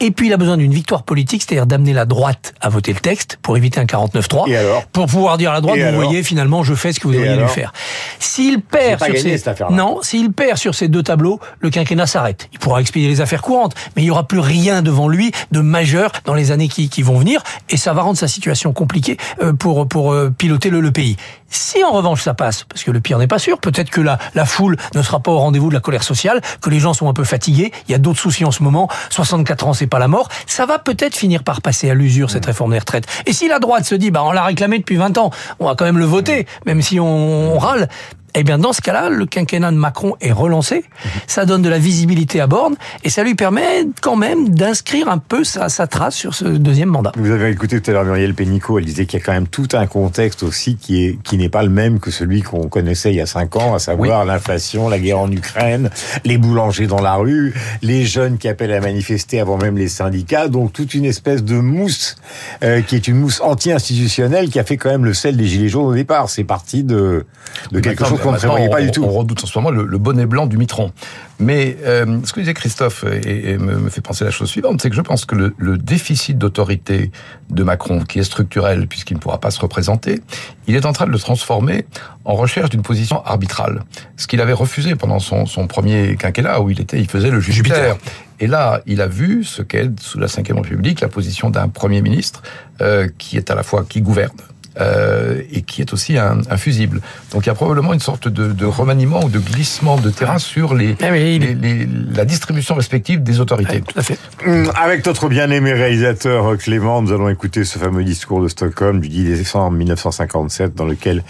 Et 0.00 0.10
puis 0.10 0.26
il 0.26 0.32
a 0.32 0.36
besoin 0.36 0.56
d'une 0.56 0.72
victoire 0.72 1.02
politique, 1.02 1.42
c'est-à-dire 1.42 1.66
d'amener 1.66 1.92
la 1.92 2.04
droite 2.04 2.54
à 2.60 2.68
voter 2.68 2.92
le 2.92 3.00
texte 3.00 3.38
pour 3.42 3.56
éviter 3.56 3.80
un 3.80 3.84
49-3. 3.84 4.48
Et 4.48 4.56
alors? 4.56 4.84
Pour 4.86 5.06
pouvoir 5.06 5.25
dire 5.36 5.50
à 5.50 5.54
la 5.54 5.60
droite, 5.60 5.78
vous 5.78 5.94
voyez, 5.94 6.22
finalement, 6.22 6.62
je 6.62 6.74
fais 6.74 6.92
ce 6.92 7.00
que 7.00 7.08
vous 7.08 7.14
devriez 7.14 7.36
lui 7.36 7.48
faire. 7.48 7.72
S'il 8.18 8.60
perd 8.60 9.02
sur 9.02 9.14
gagné, 9.14 9.38
ces 9.38 9.52
non, 9.70 10.00
s'il 10.02 10.32
perd 10.32 10.58
sur 10.58 10.74
ces 10.74 10.88
deux 10.88 11.02
tableaux, 11.02 11.40
le 11.60 11.70
quinquennat 11.70 12.06
s'arrête. 12.06 12.48
Il 12.52 12.58
pourra 12.58 12.80
expédier 12.80 13.08
les 13.08 13.20
affaires 13.20 13.42
courantes, 13.42 13.74
mais 13.94 14.02
il 14.02 14.04
n'y 14.06 14.10
aura 14.10 14.26
plus 14.26 14.38
rien 14.38 14.82
devant 14.82 15.08
lui 15.08 15.32
de 15.50 15.60
majeur 15.60 16.12
dans 16.24 16.34
les 16.34 16.52
années 16.52 16.68
qui, 16.68 16.88
qui 16.88 17.02
vont 17.02 17.18
venir, 17.18 17.42
et 17.68 17.76
ça 17.76 17.92
va 17.92 18.02
rendre 18.02 18.18
sa 18.18 18.28
situation 18.28 18.72
compliquée 18.72 19.16
euh, 19.42 19.52
pour 19.52 19.88
pour 19.88 20.12
euh, 20.12 20.30
piloter 20.36 20.70
le, 20.70 20.80
le 20.80 20.90
pays. 20.92 21.16
Si 21.48 21.82
en 21.84 21.92
revanche 21.92 22.22
ça 22.22 22.34
passe, 22.34 22.64
parce 22.64 22.82
que 22.82 22.90
le 22.90 23.00
pire 23.00 23.18
n'est 23.18 23.26
pas 23.26 23.38
sûr, 23.38 23.58
peut-être 23.58 23.90
que 23.90 24.00
la, 24.00 24.18
la 24.34 24.44
foule 24.44 24.76
ne 24.94 25.02
sera 25.02 25.20
pas 25.20 25.30
au 25.30 25.38
rendez-vous 25.38 25.68
de 25.68 25.74
la 25.74 25.80
colère 25.80 26.02
sociale, 26.02 26.40
que 26.60 26.70
les 26.70 26.80
gens 26.80 26.92
sont 26.92 27.08
un 27.08 27.12
peu 27.12 27.24
fatigués, 27.24 27.72
il 27.88 27.92
y 27.92 27.94
a 27.94 27.98
d'autres 27.98 28.18
soucis 28.18 28.44
en 28.44 28.50
ce 28.50 28.62
moment, 28.62 28.88
64 29.10 29.66
ans 29.68 29.72
c'est 29.72 29.86
pas 29.86 29.98
la 29.98 30.08
mort, 30.08 30.28
ça 30.46 30.66
va 30.66 30.78
peut-être 30.78 31.14
finir 31.14 31.42
par 31.42 31.62
passer 31.62 31.88
à 31.90 31.94
l'usure 31.94 32.30
cette 32.30 32.46
réforme 32.46 32.72
des 32.72 32.78
retraites. 32.78 33.06
Et 33.26 33.32
si 33.32 33.48
la 33.48 33.58
droite 33.58 33.84
se 33.84 33.94
dit, 33.94 34.10
bah 34.10 34.22
on 34.24 34.32
l'a 34.32 34.44
réclamé 34.44 34.78
depuis 34.78 34.96
20 34.96 35.18
ans, 35.18 35.30
on 35.60 35.66
va 35.66 35.74
quand 35.74 35.84
même 35.84 35.98
le 35.98 36.04
voter, 36.04 36.46
même 36.66 36.82
si 36.82 36.98
on, 36.98 37.54
on 37.54 37.58
râle, 37.58 37.88
eh 38.34 38.42
bien, 38.42 38.58
dans 38.58 38.72
ce 38.72 38.80
cas-là, 38.80 39.08
le 39.08 39.26
quinquennat 39.26 39.70
de 39.70 39.76
Macron 39.76 40.14
est 40.20 40.32
relancé. 40.32 40.84
Ça 41.26 41.46
donne 41.46 41.62
de 41.62 41.68
la 41.68 41.78
visibilité 41.78 42.40
à 42.40 42.46
Borne 42.46 42.76
et 43.04 43.10
ça 43.10 43.22
lui 43.22 43.34
permet 43.34 43.86
quand 44.02 44.16
même 44.16 44.50
d'inscrire 44.50 45.08
un 45.08 45.18
peu 45.18 45.44
sa, 45.44 45.68
sa, 45.68 45.86
trace 45.86 46.14
sur 46.14 46.34
ce 46.34 46.44
deuxième 46.44 46.90
mandat. 46.90 47.12
Vous 47.16 47.30
avez 47.30 47.50
écouté 47.50 47.80
tout 47.80 47.90
à 47.90 47.94
l'heure 47.94 48.04
Muriel 48.04 48.34
Pénicaud, 48.34 48.78
elle 48.78 48.84
disait 48.84 49.06
qu'il 49.06 49.18
y 49.18 49.22
a 49.22 49.24
quand 49.24 49.32
même 49.32 49.46
tout 49.46 49.68
un 49.72 49.86
contexte 49.86 50.42
aussi 50.42 50.76
qui 50.76 51.04
est 51.04 51.18
qui 51.22 51.38
n'est 51.38 51.48
pas 51.48 51.62
le 51.62 51.70
même 51.70 52.00
que 52.00 52.10
celui 52.10 52.42
qu'on 52.42 52.68
connaissait 52.68 53.10
il 53.10 53.16
y 53.16 53.20
a 53.20 53.26
cinq 53.26 53.56
ans, 53.56 53.74
à 53.74 53.78
savoir 53.78 54.22
oui. 54.22 54.26
l'inflation, 54.26 54.88
la 54.88 54.98
guerre 54.98 55.20
en 55.20 55.30
Ukraine, 55.30 55.90
les 56.24 56.38
boulangers 56.38 56.86
dans 56.86 57.00
la 57.00 57.14
rue, 57.14 57.54
les 57.82 58.04
jeunes 58.04 58.38
qui 58.38 58.48
appellent 58.48 58.72
à 58.72 58.80
manifester 58.80 59.40
avant 59.40 59.56
même 59.56 59.78
les 59.78 59.88
syndicats, 59.88 60.48
donc 60.48 60.72
toute 60.72 60.94
une 60.94 61.04
espèce 61.04 61.42
de 61.42 61.56
mousse 61.56 62.16
euh, 62.62 62.82
qui 62.82 62.96
est 62.96 63.08
une 63.08 63.16
mousse 63.16 63.40
anti-institutionnelle 63.40 64.50
qui 64.50 64.58
a 64.58 64.64
fait 64.64 64.76
quand 64.76 64.90
même 64.90 65.04
le 65.04 65.14
sel 65.14 65.36
des 65.36 65.46
gilets 65.46 65.68
jaunes 65.68 65.86
au 65.86 65.94
départ. 65.94 66.28
C'est 66.28 66.44
parti 66.44 66.84
de 66.84 67.24
de 67.72 67.80
quelque 67.80 68.04
chose 68.04 68.15
chose 68.16 68.24
qu'on 68.24 68.32
ne 68.32 68.36
prévoyait 68.36 68.68
pas 68.68 68.82
du 68.82 68.90
tout. 68.90 69.04
On 69.04 69.10
redoute 69.10 69.42
en 69.44 69.46
ce 69.46 69.58
moment 69.58 69.70
le, 69.70 69.98
bonnet 69.98 70.26
blanc 70.26 70.46
du 70.46 70.58
mitron. 70.58 70.92
Mais 71.38 71.76
euh, 71.84 72.18
ce 72.24 72.32
que 72.32 72.40
disait 72.40 72.54
Christophe 72.54 73.04
et, 73.04 73.58
me, 73.58 73.88
fait 73.88 74.00
penser 74.00 74.24
à 74.24 74.26
la 74.26 74.30
chose 74.30 74.48
suivante, 74.48 74.80
c'est 74.80 74.90
que 74.90 74.96
je 74.96 75.02
pense 75.02 75.24
que 75.24 75.34
le, 75.34 75.54
le 75.58 75.78
déficit 75.78 76.38
d'autorité 76.38 77.10
de 77.50 77.62
Macron, 77.62 78.00
qui 78.00 78.18
est 78.18 78.24
structurel 78.24 78.86
puisqu'il 78.86 79.14
ne 79.14 79.20
pourra 79.20 79.38
pas 79.38 79.50
se 79.50 79.60
représenter, 79.60 80.20
il 80.66 80.74
est 80.74 80.86
en 80.86 80.92
train 80.92 81.06
de 81.06 81.12
le 81.12 81.18
transformer 81.18 81.86
en 82.24 82.34
recherche 82.34 82.70
d'une 82.70 82.82
position 82.82 83.24
arbitrale. 83.24 83.82
Ce 84.16 84.26
qu'il 84.26 84.40
avait 84.40 84.52
refusé 84.52 84.94
pendant 84.96 85.20
son, 85.20 85.46
son 85.46 85.66
premier 85.66 86.16
quinquennat, 86.16 86.60
où 86.60 86.70
il 86.70 86.80
était, 86.80 86.98
il 86.98 87.08
faisait 87.08 87.30
le 87.30 87.40
Jupiter. 87.40 87.96
Et 88.40 88.46
là, 88.46 88.82
il 88.86 89.00
a 89.00 89.06
vu 89.06 89.44
ce 89.44 89.62
qu'est, 89.62 89.88
sous 90.00 90.18
la 90.18 90.26
Ve 90.26 90.36
République, 90.36 91.00
la 91.00 91.08
position 91.08 91.50
d'un 91.50 91.68
Premier 91.68 92.02
ministre 92.02 92.42
euh, 92.80 93.08
qui 93.16 93.36
est 93.36 93.50
à 93.50 93.54
la 93.54 93.62
fois 93.62 93.84
qui 93.88 94.02
gouverne, 94.02 94.36
euh, 94.80 95.42
et 95.52 95.62
qui 95.62 95.80
est 95.80 95.92
aussi 95.92 96.18
un, 96.18 96.40
un, 96.50 96.56
fusible. 96.56 97.00
Donc 97.32 97.46
il 97.46 97.48
y 97.48 97.50
a 97.50 97.54
probablement 97.54 97.92
une 97.92 98.00
sorte 98.00 98.28
de, 98.28 98.52
de 98.52 98.66
remaniement 98.66 99.24
ou 99.24 99.28
de 99.28 99.38
glissement 99.38 99.96
de 99.96 100.10
terrain 100.10 100.38
sur 100.38 100.74
les, 100.74 100.96
ah 101.02 101.10
les, 101.10 101.38
les, 101.38 101.88
la 102.14 102.24
distribution 102.24 102.74
respective 102.74 103.22
des 103.22 103.40
autorités. 103.40 103.80
tout 103.80 103.98
à 103.98 104.02
fait. 104.02 104.18
Hum, 104.46 104.70
avec 104.74 105.04
notre 105.06 105.28
bien-aimé 105.28 105.72
réalisateur 105.72 106.56
Clément, 106.58 107.02
nous 107.02 107.12
allons 107.12 107.28
écouter 107.28 107.64
ce 107.64 107.78
fameux 107.78 108.04
discours 108.04 108.42
de 108.42 108.48
Stockholm 108.48 109.00
du 109.00 109.08
10 109.08 109.24
décembre 109.24 109.76
1957 109.76 110.74
dans 110.74 110.84
lequel 110.84 111.22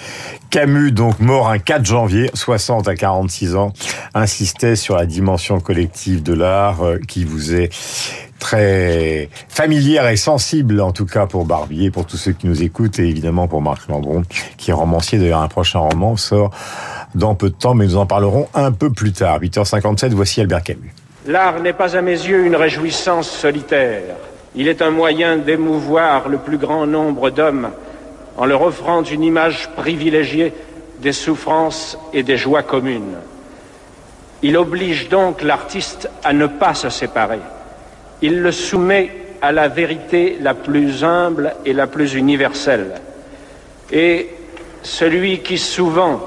Camus, 0.50 0.92
donc 0.92 1.20
mort 1.20 1.48
un 1.48 1.58
4 1.58 1.84
janvier, 1.84 2.30
60 2.34 2.88
à 2.88 2.94
46 2.94 3.56
ans, 3.56 3.72
insistait 4.14 4.76
sur 4.76 4.96
la 4.96 5.06
dimension 5.06 5.60
collective 5.60 6.22
de 6.22 6.32
l'art 6.32 6.82
euh, 6.82 6.98
qui 7.06 7.24
vous 7.24 7.54
est 7.54 7.70
très 8.38 9.28
familière 9.48 10.08
et 10.08 10.16
sensible, 10.16 10.80
en 10.80 10.92
tout 10.92 11.06
cas 11.06 11.26
pour 11.26 11.44
Barbier, 11.44 11.90
pour 11.90 12.06
tous 12.06 12.16
ceux 12.16 12.32
qui 12.32 12.46
nous 12.46 12.62
écoutent, 12.62 12.98
et 12.98 13.08
évidemment 13.08 13.48
pour 13.48 13.62
Marc 13.62 13.88
Landron, 13.88 14.22
qui 14.56 14.70
est 14.70 14.74
romancier. 14.74 15.18
D'ailleurs, 15.18 15.42
un 15.42 15.48
prochain 15.48 15.78
roman 15.78 16.16
sort 16.16 16.50
dans 17.14 17.34
peu 17.34 17.50
de 17.50 17.54
temps, 17.54 17.74
mais 17.74 17.86
nous 17.86 17.96
en 17.96 18.06
parlerons 18.06 18.48
un 18.54 18.72
peu 18.72 18.90
plus 18.90 19.12
tard. 19.12 19.40
8h57, 19.40 20.10
voici 20.10 20.40
Albert 20.40 20.62
Camus. 20.62 20.92
L'art 21.26 21.60
n'est 21.60 21.72
pas 21.72 21.96
à 21.96 22.02
mes 22.02 22.12
yeux 22.12 22.44
une 22.44 22.56
réjouissance 22.56 23.28
solitaire. 23.28 24.14
Il 24.54 24.68
est 24.68 24.80
un 24.80 24.90
moyen 24.90 25.36
d'émouvoir 25.36 26.28
le 26.28 26.38
plus 26.38 26.58
grand 26.58 26.86
nombre 26.86 27.30
d'hommes 27.30 27.70
en 28.36 28.46
leur 28.46 28.62
offrant 28.62 29.02
une 29.02 29.22
image 29.22 29.70
privilégiée 29.76 30.52
des 31.00 31.12
souffrances 31.12 31.98
et 32.12 32.22
des 32.22 32.36
joies 32.36 32.62
communes. 32.62 33.16
Il 34.42 34.56
oblige 34.56 35.08
donc 35.08 35.42
l'artiste 35.42 36.08
à 36.22 36.32
ne 36.32 36.46
pas 36.46 36.74
se 36.74 36.90
séparer 36.90 37.40
il 38.22 38.40
le 38.40 38.52
soumet 38.52 39.10
à 39.42 39.52
la 39.52 39.68
vérité 39.68 40.38
la 40.40 40.54
plus 40.54 41.04
humble 41.04 41.54
et 41.64 41.72
la 41.72 41.86
plus 41.86 42.14
universelle. 42.14 43.00
Et 43.92 44.28
celui 44.82 45.40
qui 45.40 45.58
souvent 45.58 46.20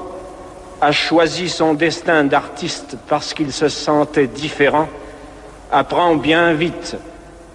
a 0.80 0.92
choisi 0.92 1.48
son 1.48 1.74
destin 1.74 2.24
d'artiste 2.24 2.96
parce 3.08 3.34
qu'il 3.34 3.52
se 3.52 3.68
sentait 3.68 4.28
différent, 4.28 4.88
apprend 5.70 6.16
bien 6.16 6.52
vite 6.54 6.96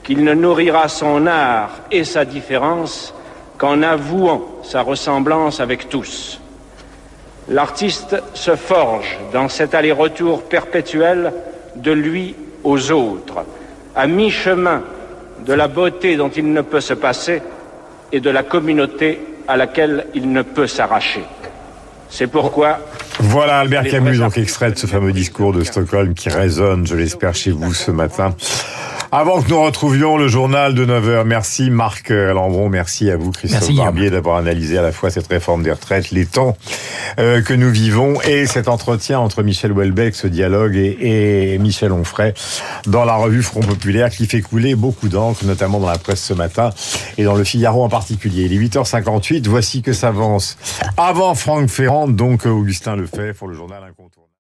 qu'il 0.04 0.24
ne 0.24 0.34
nourrira 0.34 0.88
son 0.88 1.26
art 1.26 1.72
et 1.92 2.04
sa 2.04 2.26
différence 2.26 3.14
qu'en 3.58 3.82
avouant 3.82 4.60
sa 4.64 4.82
ressemblance 4.82 5.60
avec 5.60 5.90
tous. 5.90 6.40
L'artiste 7.50 8.16
se 8.34 8.56
forge 8.56 9.20
dans 9.34 9.50
cet 9.50 9.74
aller-retour 9.74 10.44
perpétuel 10.44 11.34
de 11.76 11.92
lui 11.92 12.36
aux 12.64 12.92
autres, 12.92 13.46
à 13.96 14.08
mi-chemin 14.08 14.82
de 15.46 15.54
la 15.54 15.68
beauté 15.68 16.18
dont 16.18 16.30
il 16.30 16.52
ne 16.52 16.62
peut 16.62 16.82
se 16.82 16.94
passer 16.94 17.42
et 18.12 18.20
de 18.20 18.30
la 18.30 18.44
communauté 18.44 19.20
à 19.48 19.58
laquelle 19.58 20.08
il 20.14 20.32
ne 20.32 20.42
peut 20.42 20.68
s'arracher. 20.68 21.24
C'est 22.10 22.28
pourquoi... 22.28 22.80
Voilà 23.20 23.60
Albert 23.60 23.86
Camus, 23.86 24.18
donc 24.18 24.38
extrait 24.38 24.72
de 24.72 24.78
ce 24.78 24.88
fameux 24.88 25.14
discours 25.14 25.54
de 25.54 25.64
Stockholm 25.64 26.14
qui 26.14 26.30
résonne, 26.30 26.86
je 26.86 26.96
l'espère, 26.96 27.34
chez 27.34 27.52
vous 27.52 27.74
ce 27.74 27.92
matin. 27.92 28.36
Avant 29.12 29.42
que 29.42 29.50
nous 29.50 29.62
retrouvions 29.62 30.18
le 30.18 30.28
journal 30.28 30.74
de 30.74 30.86
9h, 30.86 31.24
merci 31.24 31.70
Marc 31.70 32.10
Lambron, 32.10 32.70
merci 32.70 33.10
à 33.10 33.18
vous 33.18 33.32
Christophe 33.32 33.74
Barbier 33.76 34.10
d'avoir 34.10 34.38
analysé 34.38 34.78
à 34.78 34.82
la 34.82 34.92
fois 34.92 35.10
cette 35.10 35.28
réforme 35.28 35.64
des 35.64 35.72
retraites, 35.72 36.12
les 36.12 36.26
temps 36.26 36.58
euh, 37.20 37.42
que 37.42 37.54
nous 37.54 37.70
vivons 37.70 38.20
et 38.22 38.46
cet 38.46 38.68
entretien 38.68 39.20
entre 39.20 39.44
Michel 39.44 39.72
Houellebecq, 39.72 40.16
ce 40.16 40.28
dialogue, 40.28 40.76
et, 40.76 41.58
Michel 41.60 41.92
Onfray 41.92 42.34
dans 42.88 43.06
la 43.06 43.16
revue 43.16 43.44
Front 43.44 43.62
Populaire 43.62 44.10
qui 44.10 44.26
fait 44.26 44.42
couler 44.42 44.76
beaucoup 44.76 45.08
d'encre, 45.08 45.46
notamment 45.46 45.80
dans 45.80 45.90
la 45.90 45.98
presse 45.98 46.24
ce 46.24 46.34
matin 46.34 46.72
et 47.18 47.24
dans 47.24 47.36
le 47.36 47.44
Figaro 47.44 47.84
en 47.84 47.90
particulier. 47.90 48.46
Il 48.46 48.54
est 48.54 48.68
8h58, 48.68 49.48
voici 49.48 49.82
que 49.82 49.94
s'avance 49.94 50.58
avant 50.98 51.36
Franck 51.36 51.70
Ferrand, 51.70 52.08
donc 52.08 52.46
Augustin 52.46 52.96
Lefebvre 52.96 53.38
pour 53.38 53.48
le 53.48 53.56
journal 53.56 53.84
Incontournable. 53.84 54.25